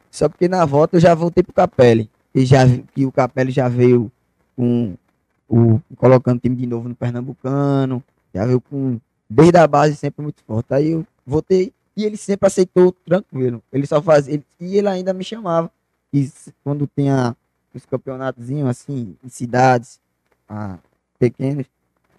Só 0.10 0.28
porque 0.28 0.48
na 0.48 0.66
volta 0.66 0.98
eu 0.98 1.00
já 1.02 1.16
voltei 1.16 1.44
pro 1.44 1.54
Capelli. 1.54 2.10
E 2.36 2.46
já 2.46 2.60
que 2.94 3.06
o 3.06 3.12
Capelli 3.12 3.52
já 3.52 3.70
veio 3.70 4.12
com 4.56 4.96
o 5.48 5.80
colocando 5.98 6.40
time 6.40 6.56
de 6.56 6.66
novo 6.66 6.90
no 6.90 6.96
Pernambucano. 6.96 8.04
Já 8.34 8.46
veio 8.46 8.60
com 8.60 9.00
desde 9.30 9.58
a 9.58 9.68
base 9.68 9.96
sempre 9.96 10.22
muito 10.22 10.44
forte. 10.44 10.74
Aí 10.74 10.92
eu 10.92 11.06
voltei 11.26 11.74
e 11.96 12.04
ele 12.06 12.18
sempre 12.18 12.48
aceitou 12.48 12.92
tranquilo. 12.92 13.62
Ele 13.72 13.86
só 13.88 14.02
fazia 14.02 14.34
ele- 14.34 14.46
e 14.60 14.78
ele 14.78 14.88
ainda 14.90 15.14
me 15.14 15.24
chamava. 15.24 15.72
E 16.14 16.30
quando 16.64 16.90
tinha 16.94 17.36
os 17.74 17.86
campeonatozinhos 17.86 18.68
assim 18.70 19.16
em 19.24 19.30
cidades 19.30 20.00
ah, 20.50 20.78
pequenas, 21.22 21.66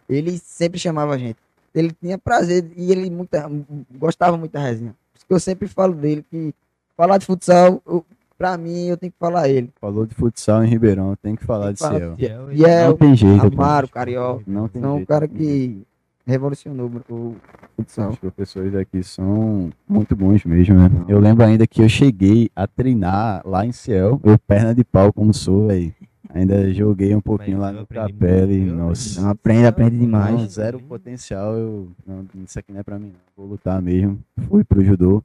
ele 0.09 0.39
sempre 0.39 0.79
chamava 0.79 1.15
a 1.15 1.19
gente. 1.19 1.37
Ele 1.75 1.93
tinha 2.01 2.17
prazer 2.19 2.71
e 2.77 2.93
ele 2.93 3.11
muita, 3.11 3.51
gostava 3.99 4.37
muito 4.37 4.53
da 4.53 4.61
resenha. 4.61 4.91
Por 5.13 5.17
isso 5.17 5.27
que 5.27 5.35
eu 5.35 5.41
sempre 5.41 5.67
falo 5.67 5.95
dele 5.95 6.25
que 6.31 6.55
falar 6.97 7.19
de 7.19 7.27
futsal, 7.27 7.83
eu, 7.87 8.05
pra 8.37 8.57
mim, 8.59 8.87
eu 8.87 8.97
tenho 8.97 9.11
que 9.11 9.19
falar 9.19 9.49
ele. 9.49 9.71
Falou 9.81 10.07
de 10.07 10.15
futsal 10.15 10.63
em 10.65 10.69
Ribeirão, 10.69 11.17
tem 11.21 11.35
que 11.35 11.45
falar 11.45 11.67
Tem 11.67 11.73
de 11.75 11.79
que 11.79 11.85
falar 11.85 12.17
Ciel. 12.17 12.53
E 12.53 12.65
é 12.65 12.85
Não 12.85 12.91
o 12.93 12.99
tem 12.99 13.17
jeito. 13.17 13.47
Amaro, 13.47 13.89
Carioca. 13.89 14.43
Não 14.47 14.69
tem 14.69 14.79
Então, 14.81 14.93
o 14.93 14.97
jeito, 14.97 15.09
cara 15.09 15.27
não 15.27 15.35
tem 15.35 15.47
jeito. 15.47 15.87
que 16.27 16.31
revolucionou 16.31 16.91
o 17.09 17.37
futsal. 17.77 18.11
Os 18.11 18.19
professores 18.19 18.75
aqui 18.75 19.03
são 19.03 19.71
muito 19.89 20.15
bons 20.15 20.45
mesmo, 20.45 20.77
né? 20.77 20.91
Eu 21.09 21.19
lembro 21.19 21.45
ainda 21.45 21.67
que 21.67 21.83
eu 21.83 21.89
cheguei 21.89 22.51
a 22.55 22.67
treinar 22.67 23.43
lá 23.47 23.65
em 23.65 23.73
Ciel, 23.73 24.21
eu 24.23 24.39
perna 24.39 24.75
de 24.75 24.85
pau 24.85 25.13
como 25.13 25.33
sou, 25.33 25.69
velho. 25.69 25.93
Ainda 26.35 26.73
joguei 26.73 27.15
um 27.15 27.21
pouquinho 27.21 27.59
Mas 27.59 27.75
lá 27.75 27.81
no 27.81 27.87
Capelli, 27.87 28.65
nossa. 28.65 29.21
Não, 29.21 29.29
aprende, 29.29 29.67
aprende 29.67 29.99
demais. 29.99 30.35
Não, 30.35 30.49
zero 30.49 30.81
potencial, 30.81 31.55
eu. 31.55 31.89
Não, 32.07 32.27
isso 32.43 32.59
aqui 32.59 32.73
não 32.73 32.81
é 32.81 32.83
pra 32.83 32.99
mim, 32.99 33.09
não. 33.09 33.21
Vou 33.37 33.47
lutar 33.47 33.83
mesmo. 33.83 34.19
Fui 34.49 34.65
pro 34.65 34.83
judô. 34.83 35.23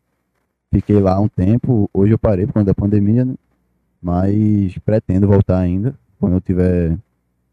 Fiquei 0.70 1.00
lá 1.00 1.18
um 1.20 1.30
tempo. 1.30 1.90
Hoje 1.94 2.12
eu 2.12 2.20
parei 2.20 2.46
por 2.46 2.54
conta 2.54 2.66
da 2.66 2.74
pandemia, 2.74 3.24
né? 3.24 3.36
Mas 4.02 4.78
pretendo 4.80 5.28
voltar 5.28 5.60
ainda. 5.60 5.96
Quando 6.20 6.34
eu 6.34 6.42
tiver 6.42 6.98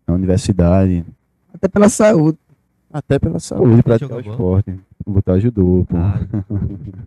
na 0.06 0.14
universidade. 0.14 1.04
Até 1.52 1.68
pela 1.68 1.88
saúde. 1.88 2.38
Até 2.92 3.18
pela 3.18 3.38
saúde, 3.38 3.82
praticar 3.82 4.18
o 4.18 4.20
esporte. 4.20 4.80
Botar 5.06 5.38
judô, 5.38 5.84
pô. 5.88 5.96
Ah, 5.96 6.20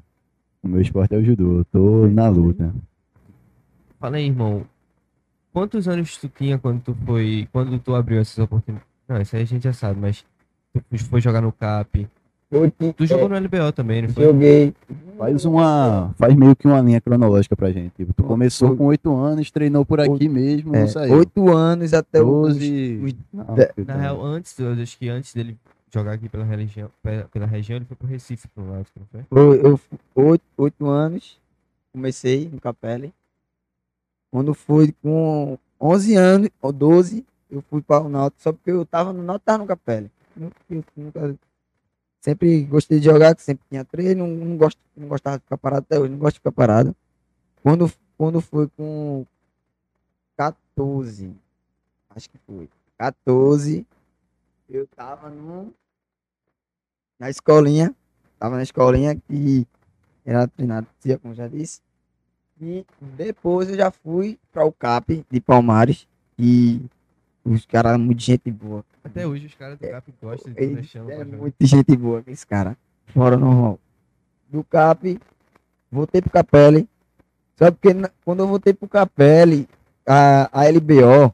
O 0.63 0.67
meu 0.67 0.81
esporte 0.81 1.15
é 1.15 1.17
o 1.17 1.23
judô. 1.23 1.59
Eu 1.59 1.65
tô 1.65 2.07
na 2.07 2.27
luta. 2.27 2.73
fala 3.99 4.17
aí, 4.17 4.25
irmão. 4.25 4.65
Quantos 5.57 5.87
anos 5.87 6.15
tu 6.17 6.29
tinha 6.29 6.59
quando 6.59 6.81
tu 6.83 6.95
foi. 7.03 7.49
Quando 7.51 7.79
tu 7.79 7.95
abriu 7.95 8.19
essas 8.21 8.37
oportunidades? 8.37 8.87
Não, 9.07 9.19
isso 9.19 9.35
aí 9.35 9.41
a 9.41 9.45
gente 9.45 9.63
já 9.63 9.73
sabe, 9.73 9.99
mas 9.99 10.23
tu 10.71 11.05
foi 11.05 11.19
jogar 11.19 11.41
no 11.41 11.51
CAP. 11.51 12.07
Eu 12.51 12.69
te- 12.69 12.93
Tu 12.93 13.07
jogou 13.07 13.27
no 13.27 13.35
LBO 13.35 13.71
também, 13.71 14.03
não 14.03 14.09
foi? 14.09 14.23
joguei. 14.25 14.73
Faz 15.17 15.45
uma. 15.45 16.13
Faz 16.15 16.35
meio 16.35 16.55
que 16.55 16.67
uma 16.67 16.79
linha 16.79 17.01
cronológica 17.01 17.55
pra 17.55 17.71
gente. 17.71 17.91
Tipo, 17.95 18.13
tu 18.13 18.23
começou 18.23 18.77
com 18.77 18.85
oito 18.85 19.11
anos, 19.15 19.49
treinou 19.49 19.83
por 19.83 19.99
aqui 19.99 20.29
mesmo, 20.29 20.75
É, 20.75 20.81
não 20.81 20.87
saiu. 20.89 21.15
oito 21.15 21.49
anos 21.51 21.91
até 21.91 22.21
os 22.21 22.27
12. 22.27 22.99
os- 23.03 23.15
Não, 23.33 23.55
de- 23.55 23.65
porque 23.65 23.83
Na 23.91 23.95
real, 23.97 24.23
antes, 24.23 24.59
eu 24.59 24.71
acho 24.73 24.95
que 24.95 25.09
antes 25.09 25.33
dele 25.33 25.57
jogar 25.91 26.11
aqui 26.11 26.29
pela 26.29 26.43
região, 26.43 26.87
pe- 27.01 27.25
pela 27.33 27.47
região 27.47 27.77
ele 27.77 27.85
foi 27.85 27.97
pro 27.97 28.07
Recife, 28.07 28.47
pro 28.49 28.63
Náutico, 28.63 28.99
não 28.99 29.07
foi? 29.25 29.59
Eu 29.65 29.75
fu- 29.77 29.97
oito, 30.13 30.43
oito 30.55 30.85
anos, 30.87 31.39
comecei 31.91 32.47
no 32.53 32.61
Capelli. 32.61 33.11
Quando 34.31 34.53
fui 34.53 34.93
com 35.01 35.57
11 35.79 36.15
anos, 36.15 36.49
ou 36.61 36.71
12, 36.71 37.25
eu 37.49 37.61
fui 37.61 37.81
para 37.81 38.03
o 38.03 38.09
Náutico, 38.09 38.41
só 38.41 38.51
porque 38.51 38.71
eu 38.71 38.85
tava 38.85 39.13
no 39.13 39.23
Náutico, 39.23 39.45
tava 39.45 39.59
no 39.59 40.11
eu 40.39 40.51
nunca, 40.95 41.37
sempre 42.21 42.63
gostei 42.63 42.99
de 42.99 43.05
jogar, 43.05 43.37
sempre 43.39 43.65
tinha 43.69 43.85
treino, 43.85 44.27
não, 44.27 44.45
não, 44.45 44.57
gosto, 44.57 44.79
não 44.95 45.07
gostava 45.07 45.37
de 45.37 45.43
ficar 45.43 45.57
parado 45.57 45.85
até 45.87 45.99
hoje, 45.99 46.11
não 46.11 46.19
gosto 46.19 46.35
de 46.35 46.39
ficar 46.39 46.51
parado. 46.51 46.95
Quando, 47.63 47.91
quando 48.17 48.41
foi 48.41 48.67
com 48.69 49.25
14, 50.35 51.33
acho 52.09 52.29
que 52.29 52.37
foi, 52.39 52.69
14, 52.97 53.85
eu 54.69 54.85
tava 54.87 55.29
no, 55.29 55.73
na 57.17 57.29
escolinha, 57.29 57.95
tava 58.37 58.57
na 58.57 58.63
escolinha 58.63 59.15
que 59.15 59.65
era 60.25 60.47
treinado, 60.47 60.87
como 61.21 61.33
já 61.33 61.47
disse. 61.47 61.81
E 62.59 62.85
depois 62.99 63.69
eu 63.69 63.75
já 63.75 63.91
fui 63.91 64.39
para 64.51 64.65
o 64.65 64.71
CAP 64.71 65.23
de 65.29 65.39
Palmares 65.39 66.07
e 66.37 66.81
os 67.45 67.65
caras, 67.65 67.97
muito 67.99 68.21
gente 68.21 68.49
boa. 68.51 68.83
Até 69.03 69.25
hoje 69.27 69.45
os 69.45 69.53
caras 69.53 69.77
do 69.77 69.87
CAP 69.87 70.13
gostam 70.21 70.53
de 70.53 70.59
Ele 70.59 70.69
tu 70.69 70.75
deixando 70.75 71.11
é 71.11 71.23
muita 71.23 71.65
gente 71.65 71.95
boa, 71.95 72.23
esse 72.27 72.45
cara. 72.45 72.75
Fora 73.07 73.37
normal. 73.37 73.79
Do 74.49 74.63
CAP, 74.63 75.19
voltei 75.91 76.21
pro 76.21 76.31
Capelli. 76.31 76.89
Só 77.55 77.71
porque 77.71 77.89
quando 78.25 78.39
eu 78.39 78.47
voltei 78.47 78.73
pro 78.73 78.87
Capelli, 78.87 79.67
a, 80.05 80.49
a 80.51 80.69
LBO, 80.69 81.33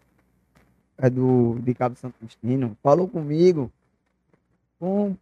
a 0.98 1.10
do, 1.10 1.60
de 1.62 1.74
Cabo 1.74 1.96
Santo 1.96 2.16
Agostinho, 2.22 2.78
falou 2.82 3.08
comigo 3.08 3.72
com, 4.80 5.16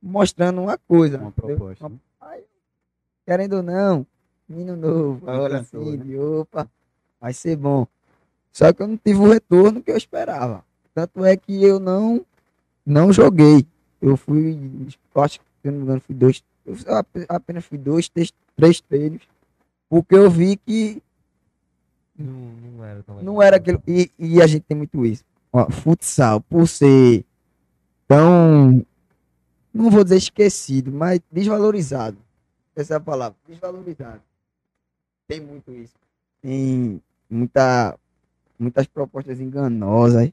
mostrando 0.00 0.62
uma 0.62 0.78
coisa. 0.78 1.18
Uma 1.18 1.32
proposta. 1.32 1.86
Uma- 1.86 1.90
né? 1.94 2.00
Aí, 2.20 2.44
querendo 3.26 3.54
ou 3.56 3.62
não, 3.62 4.06
menino 4.48 4.76
novo, 4.76 5.26
encantou, 5.30 5.82
assim, 5.82 5.96
né? 5.98 6.18
opa, 6.18 6.68
vai 7.20 7.32
ser 7.32 7.56
bom. 7.56 7.86
Só 8.52 8.72
que 8.72 8.82
eu 8.82 8.88
não 8.88 8.96
tive 8.96 9.20
o 9.20 9.28
retorno 9.30 9.82
que 9.82 9.90
eu 9.90 9.96
esperava. 9.96 10.64
Tanto 10.94 11.24
é 11.24 11.36
que 11.36 11.62
eu 11.62 11.78
não 11.78 12.24
não 12.84 13.12
joguei. 13.12 13.66
Eu 14.00 14.16
fui, 14.16 14.58
eu 15.14 15.22
acho 15.22 15.40
que 15.40 15.44
eu 15.64 15.72
não 15.72 15.78
me 15.78 15.84
engano, 15.84 16.00
fui 16.00 16.14
dois, 16.14 16.42
eu 16.64 16.74
ap- 16.96 17.26
apenas 17.28 17.64
fui 17.64 17.76
dois, 17.76 18.08
três, 18.08 18.32
três 18.56 18.80
treinos, 18.80 19.22
porque 19.88 20.14
eu 20.14 20.30
vi 20.30 20.56
que 20.56 21.02
Não, 22.16 22.32
não 22.32 22.84
era 22.84 23.02
tão 23.02 23.22
não 23.22 23.42
era 23.42 23.56
aquilo. 23.56 23.82
E, 23.86 24.10
e 24.18 24.40
a 24.42 24.46
gente 24.46 24.62
tem 24.62 24.76
muito 24.76 25.04
isso. 25.04 25.24
Ó, 25.52 25.70
futsal, 25.70 26.40
por 26.40 26.66
ser 26.68 27.24
tão, 28.06 28.84
não 29.72 29.90
vou 29.90 30.02
dizer 30.04 30.16
esquecido, 30.16 30.90
mas 30.92 31.20
desvalorizado. 31.30 32.16
Essa 32.74 32.94
é 32.94 32.96
a 32.96 33.00
palavra, 33.00 33.36
desvalorizado. 33.48 34.20
Tem 35.28 35.40
muito 35.40 35.70
isso. 35.72 35.94
Tem 36.40 37.00
muita, 37.28 37.96
muitas 38.58 38.86
propostas 38.86 39.38
enganosas. 39.40 40.30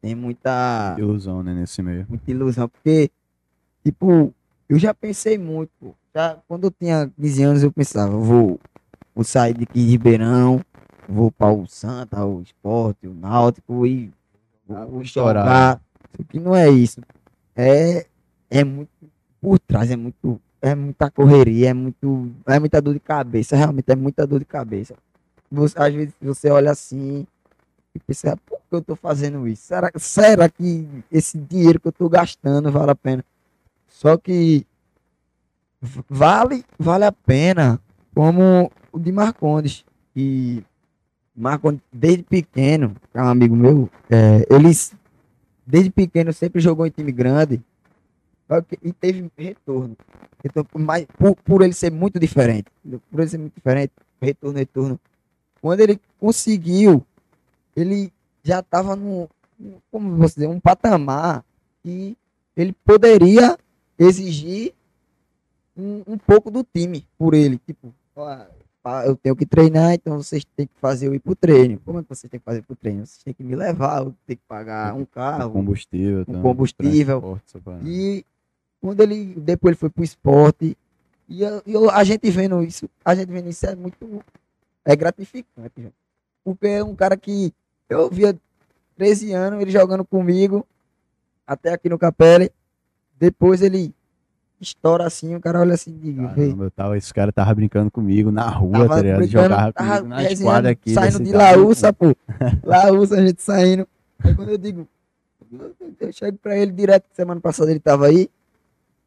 Tem 0.00 0.14
muita, 0.14 0.96
Ilusão, 0.98 1.42
né, 1.42 1.52
nesse 1.52 1.82
meio. 1.82 2.06
muita 2.08 2.30
ilusão. 2.30 2.68
Porque, 2.68 3.10
tipo, 3.84 4.32
eu 4.68 4.78
já 4.78 4.94
pensei 4.94 5.36
muito. 5.36 5.70
pô. 5.78 5.94
Já, 6.14 6.38
quando 6.48 6.64
eu 6.64 6.70
tinha 6.70 7.10
15 7.20 7.42
anos, 7.42 7.62
eu 7.62 7.70
pensava, 7.70 8.14
eu 8.14 8.20
vou, 8.22 8.60
vou 9.14 9.22
sair 9.24 9.52
daqui 9.54 9.74
de 9.84 9.90
Ribeirão, 9.90 10.60
vou 11.06 11.30
para 11.30 11.52
o 11.52 11.66
Santa, 11.66 12.24
o 12.24 12.40
Esporte, 12.40 13.06
o 13.06 13.14
Náutico 13.14 13.86
e 13.86 14.10
Ah, 14.68 14.84
vou 14.84 14.88
vou 14.92 15.02
estourar. 15.02 15.44
jogar. 15.44 15.80
Só 16.16 16.22
que 16.28 16.40
não 16.40 16.56
é 16.56 16.68
isso. 16.70 17.00
É, 17.54 18.06
é 18.48 18.64
muito 18.64 18.90
por 19.40 19.58
trás, 19.58 19.90
é 19.90 19.96
muito 19.96 20.40
é 20.62 20.74
muita 20.74 21.10
correria, 21.10 21.70
é 21.70 21.74
muito, 21.74 22.30
é 22.46 22.58
muita 22.58 22.80
dor 22.80 22.94
de 22.94 23.00
cabeça, 23.00 23.56
realmente 23.56 23.90
é 23.90 23.96
muita 23.96 24.26
dor 24.26 24.38
de 24.38 24.44
cabeça. 24.44 24.94
Você, 25.50 25.78
às 25.78 25.92
vezes 25.92 26.14
você 26.20 26.50
olha 26.50 26.70
assim 26.70 27.26
e 27.94 27.98
pensa, 27.98 28.36
por 28.46 28.58
que 28.58 28.76
eu 28.76 28.82
tô 28.82 28.94
fazendo 28.94 29.48
isso? 29.48 29.62
Será, 29.64 29.90
será 29.96 30.48
que 30.48 30.86
esse 31.10 31.38
dinheiro 31.38 31.80
que 31.80 31.88
eu 31.88 31.92
tô 31.92 32.08
gastando 32.08 32.70
vale 32.70 32.90
a 32.90 32.94
pena? 32.94 33.24
Só 33.88 34.16
que 34.16 34.64
vale, 36.08 36.64
vale 36.78 37.04
a 37.04 37.12
pena, 37.12 37.80
como 38.14 38.70
o 38.92 38.98
de 38.98 39.10
Marcondes. 39.10 39.84
E 40.14 40.62
Marcondes, 41.34 41.80
desde 41.92 42.22
pequeno, 42.22 42.94
que 43.10 43.18
é 43.18 43.22
um 43.22 43.28
amigo 43.28 43.56
meu, 43.56 43.90
é, 44.08 44.46
eles 44.50 44.92
desde 45.66 45.90
pequeno 45.90 46.32
sempre 46.32 46.60
jogou 46.60 46.86
em 46.86 46.90
time 46.90 47.12
grande 47.12 47.62
e 48.82 48.92
teve 48.92 49.30
retorno. 49.36 49.96
Por, 50.70 50.80
mais, 50.80 51.06
por, 51.18 51.36
por 51.36 51.62
ele 51.62 51.72
ser 51.72 51.90
muito 51.90 52.18
diferente, 52.18 52.66
por 53.10 53.20
ele 53.20 53.28
ser 53.28 53.38
muito 53.38 53.54
diferente, 53.54 53.92
retorno, 54.20 54.58
retorno. 54.58 55.00
Quando 55.60 55.80
ele 55.80 56.00
conseguiu, 56.18 57.04
ele 57.76 58.12
já 58.42 58.60
estava 58.60 58.96
num, 58.96 59.28
como 59.90 60.16
você 60.16 60.34
dizer, 60.36 60.46
um 60.48 60.58
patamar 60.58 61.44
que 61.82 62.16
ele 62.56 62.72
poderia 62.84 63.58
exigir 63.98 64.72
um, 65.76 66.02
um 66.06 66.18
pouco 66.18 66.50
do 66.50 66.64
time 66.64 67.06
por 67.18 67.34
ele. 67.34 67.58
Tipo, 67.58 67.94
ó, 68.16 68.46
eu 69.04 69.14
tenho 69.16 69.36
que 69.36 69.44
treinar, 69.44 69.92
então 69.92 70.22
vocês 70.22 70.44
têm 70.56 70.66
que 70.66 70.72
fazer 70.80 71.08
eu 71.08 71.14
ir 71.14 71.20
pro 71.20 71.36
treino. 71.36 71.78
Como 71.84 71.98
é 71.98 72.02
que 72.02 72.08
vocês 72.08 72.30
têm 72.30 72.40
que 72.40 72.44
fazer 72.44 72.62
pro 72.62 72.74
treino? 72.74 73.06
Vocês 73.06 73.22
têm 73.22 73.34
que 73.34 73.44
me 73.44 73.54
levar, 73.54 73.98
eu 73.98 74.14
tenho 74.26 74.38
que 74.38 74.44
pagar 74.48 74.94
um 74.94 75.04
carro. 75.04 75.50
combustível. 75.50 76.24
um 76.26 76.32
tá? 76.32 76.40
combustível. 76.40 77.40
Parada. 77.62 77.82
E 77.86 78.24
quando 78.80 79.00
ele 79.00 79.34
depois 79.36 79.72
ele 79.72 79.78
foi 79.78 79.90
pro 79.90 80.02
esporte, 80.04 80.76
e, 81.28 81.42
eu- 81.42 81.62
e 81.66 81.72
eu- 81.72 81.90
a 81.90 82.02
gente 82.04 82.28
vendo 82.30 82.62
isso, 82.62 82.88
a 83.04 83.14
gente 83.14 83.30
vendo 83.30 83.48
isso 83.48 83.66
é 83.66 83.74
muito 83.74 84.22
é 84.84 84.96
gratificante, 84.96 85.72
gente. 85.76 85.94
porque 86.44 86.66
é 86.66 86.82
um 86.84 86.94
cara 86.96 87.16
que 87.16 87.52
eu 87.88 88.08
via 88.10 88.36
13 88.96 89.32
anos 89.32 89.60
ele 89.60 89.70
jogando 89.70 90.04
comigo 90.04 90.66
até 91.46 91.72
aqui 91.72 91.88
no 91.88 91.98
Capelli, 91.98 92.50
depois 93.18 93.60
ele 93.62 93.94
estoura 94.60 95.06
assim, 95.06 95.34
o 95.34 95.40
cara 95.40 95.60
olha 95.60 95.74
assim, 95.74 95.98
"Vê, 95.98 96.12
Caramba, 96.12 96.70
tava, 96.70 96.96
esse 96.96 97.12
cara 97.14 97.32
tava 97.32 97.54
brincando 97.54 97.90
comigo 97.90 98.30
na 98.30 98.48
rua, 98.48 98.72
Tava 98.72 98.88
tá 98.88 99.02
ligado? 99.02 99.26
Jogava 99.26 99.72
tava 99.72 99.88
comigo 99.88 100.08
nas 100.08 100.22
resenhando, 100.28 100.52
quadras 100.54 100.72
aqui. 100.72 100.94
Saindo 100.94 101.20
de 101.24 101.32
Laúça, 101.32 101.92
pô. 101.92 102.16
Laúça, 102.64 103.14
a 103.16 103.26
gente 103.26 103.40
saindo. 103.42 103.88
Aí 104.22 104.34
quando 104.34 104.50
eu 104.50 104.58
digo, 104.58 104.86
eu, 105.52 105.74
eu 105.98 106.12
chego 106.12 106.36
pra 106.38 106.56
ele 106.58 106.72
direto, 106.72 107.06
semana 107.14 107.40
passada 107.40 107.70
ele 107.70 107.80
tava 107.80 108.06
aí. 108.06 108.28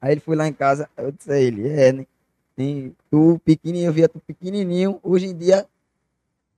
Aí 0.04 0.12
ele 0.12 0.20
foi 0.20 0.36
lá 0.36 0.46
em 0.46 0.52
casa, 0.54 0.90
eu 0.98 1.14
disse 1.14 1.32
a 1.32 1.40
ele, 1.40 1.66
é, 1.70 1.94
né? 1.94 2.06
Tem, 2.58 2.94
tu 3.10 3.40
pequenininho, 3.46 3.88
eu 3.88 3.94
via 3.94 4.10
tu 4.10 4.20
pequenininho, 4.20 5.00
hoje 5.02 5.28
em 5.28 5.38
dia 5.38 5.66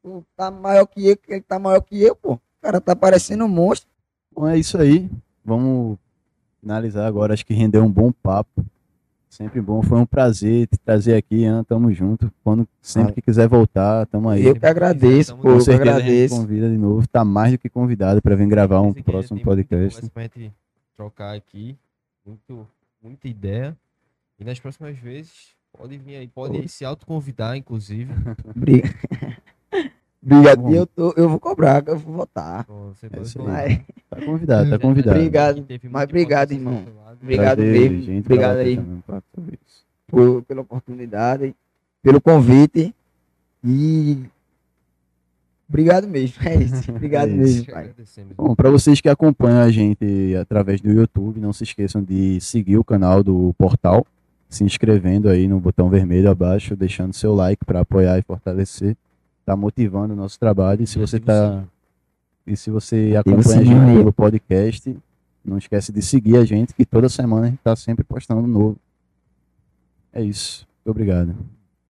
tu 0.02 0.26
tá 0.36 0.50
maior 0.50 0.88
que 0.88 1.08
eu, 1.08 1.16
que 1.16 1.32
ele 1.32 1.42
tá 1.42 1.60
maior 1.60 1.80
que 1.82 2.02
eu, 2.02 2.16
pô. 2.16 2.34
O 2.34 2.40
cara 2.60 2.82
tá 2.82 2.96
parecendo 2.96 3.46
um 3.46 3.48
monstro. 3.48 3.88
Bom, 4.36 4.48
é 4.48 4.58
isso 4.58 4.80
aí. 4.80 5.08
Vamos 5.46 5.96
finalizar 6.60 7.06
agora. 7.08 7.36
Acho 7.36 7.46
que 7.46 7.54
rendeu 7.54 7.84
um 7.84 7.92
bom 7.92 8.12
papo. 8.12 8.66
Sempre 9.30 9.62
bom. 9.62 9.84
Foi 9.84 10.00
um 10.00 10.06
prazer 10.08 10.66
te 10.66 10.78
trazer 10.80 11.16
aqui, 11.16 11.42
Ian. 11.44 11.64
Tamo 11.64 11.94
junto. 11.94 12.32
Quando 12.44 12.68
sempre 12.82 13.12
Ah. 13.12 13.14
que 13.14 13.22
quiser 13.22 13.48
voltar, 13.48 14.08
tamo 14.08 14.28
aí. 14.28 14.44
Eu 14.44 14.56
que 14.56 14.66
agradeço, 14.66 15.36
pô, 15.36 15.44
Com 15.44 15.50
eu 15.50 15.62
certeza 15.62 15.92
a 15.92 16.00
gente 16.00 16.04
agradeço. 16.08 16.36
convida 16.36 16.68
de 16.70 16.78
novo. 16.78 17.08
Tá 17.08 17.24
mais 17.24 17.52
do 17.52 17.60
que 17.60 17.70
convidado 17.70 18.22
para 18.24 18.36
vir 18.36 18.48
gravar 18.48 18.82
um 18.82 18.92
próximo 18.92 19.40
podcast. 19.42 20.10
pra 20.10 20.24
gente 20.24 20.52
trocar 20.98 21.36
aqui. 21.36 21.78
Muito, 22.26 22.66
muita 23.06 23.28
ideia. 23.28 23.78
E 24.40 24.44
nas 24.44 24.60
próximas 24.60 24.98
vezes, 24.98 25.56
pode 25.72 25.98
vir 25.98 26.16
aí, 26.18 26.28
pode 26.28 26.68
se 26.68 26.84
autoconvidar, 26.84 27.56
inclusive. 27.56 28.12
Briga. 28.56 28.90
Obrigado. 30.24 30.74
Eu, 30.74 30.88
tô, 30.88 31.14
eu 31.16 31.30
vou 31.30 31.40
cobrar, 31.40 31.84
eu 31.88 32.00
vou 32.00 32.16
votar. 32.16 32.66
Pô, 32.66 32.90
Você 32.90 33.06
É 33.06 33.10
pode. 33.10 33.38
Mas, 33.38 33.82
Tá 34.10 34.26
convidado, 34.26 34.70
tá 34.72 34.80
convidado. 34.80 35.18
Obrigado. 35.20 35.66
Mas 35.92 36.04
obrigado, 36.04 36.52
irmão. 36.52 36.84
Obrigado 37.22 37.58
Prazer, 37.58 37.90
mesmo. 37.92 38.02
gente, 38.04 38.26
Obrigado 38.26 38.58
aí. 38.58 38.80
por, 40.08 40.42
pela 40.44 40.62
oportunidade, 40.62 41.56
pelo 42.02 42.20
convite 42.20 42.94
e 43.64 44.24
obrigado 45.68 46.08
mesmo. 46.08 46.36
É 46.48 46.56
isso. 46.56 46.92
Obrigado 46.94 47.30
É 47.30 47.34
isso. 47.34 47.42
mesmo, 47.42 47.66
pai. 47.66 47.84
agradecemos. 47.84 48.34
Bom, 48.36 48.56
para 48.56 48.70
vocês 48.70 49.02
que 49.02 49.10
acompanham 49.10 49.62
a 49.62 49.70
gente 49.72 50.36
através 50.40 50.82
do 50.82 50.92
YouTube, 50.92 51.40
não 51.40 51.54
se 51.54 51.64
esqueçam 51.64 52.04
de 52.04 52.40
seguir 52.42 52.78
o 52.78 52.84
canal 52.84 53.24
do 53.24 53.54
portal, 53.58 54.06
se 54.50 54.64
inscrevendo 54.64 55.30
aí 55.30 55.48
no 55.48 55.60
botão 55.60 55.90
vermelho 55.90 56.30
abaixo, 56.30 56.76
deixando 56.76 57.14
seu 57.14 57.34
like 57.34 57.64
para 57.66 57.82
apoiar 57.82 58.18
e 58.20 58.22
fortalecer, 58.22 58.96
tá 59.46 59.56
motivando 59.56 60.14
o 60.14 60.18
nosso 60.18 60.40
trabalho. 60.40 60.84
E 60.84 60.88
se 60.88 60.98
você 60.98 61.20
tá 61.20 61.64
e 62.48 62.56
se 62.56 62.70
você 62.70 63.16
acompanha 63.18 63.60
a 63.60 63.64
gente 63.64 63.98
pelo 63.98 64.14
podcast, 64.14 64.96
não 65.44 65.58
esquece 65.58 65.92
de 65.92 66.02
seguir 66.02 66.38
a 66.38 66.46
gente, 66.46 66.74
que 66.74 66.86
toda 66.86 67.10
semana 67.10 67.48
a 67.48 67.50
gente 67.50 67.60
tá 67.64 67.76
sempre 67.76 68.04
postando 68.04 68.46
novo. 68.48 68.78
É 70.14 70.22
isso. 70.22 70.68
Muito 70.86 70.92
obrigado. 70.92 71.55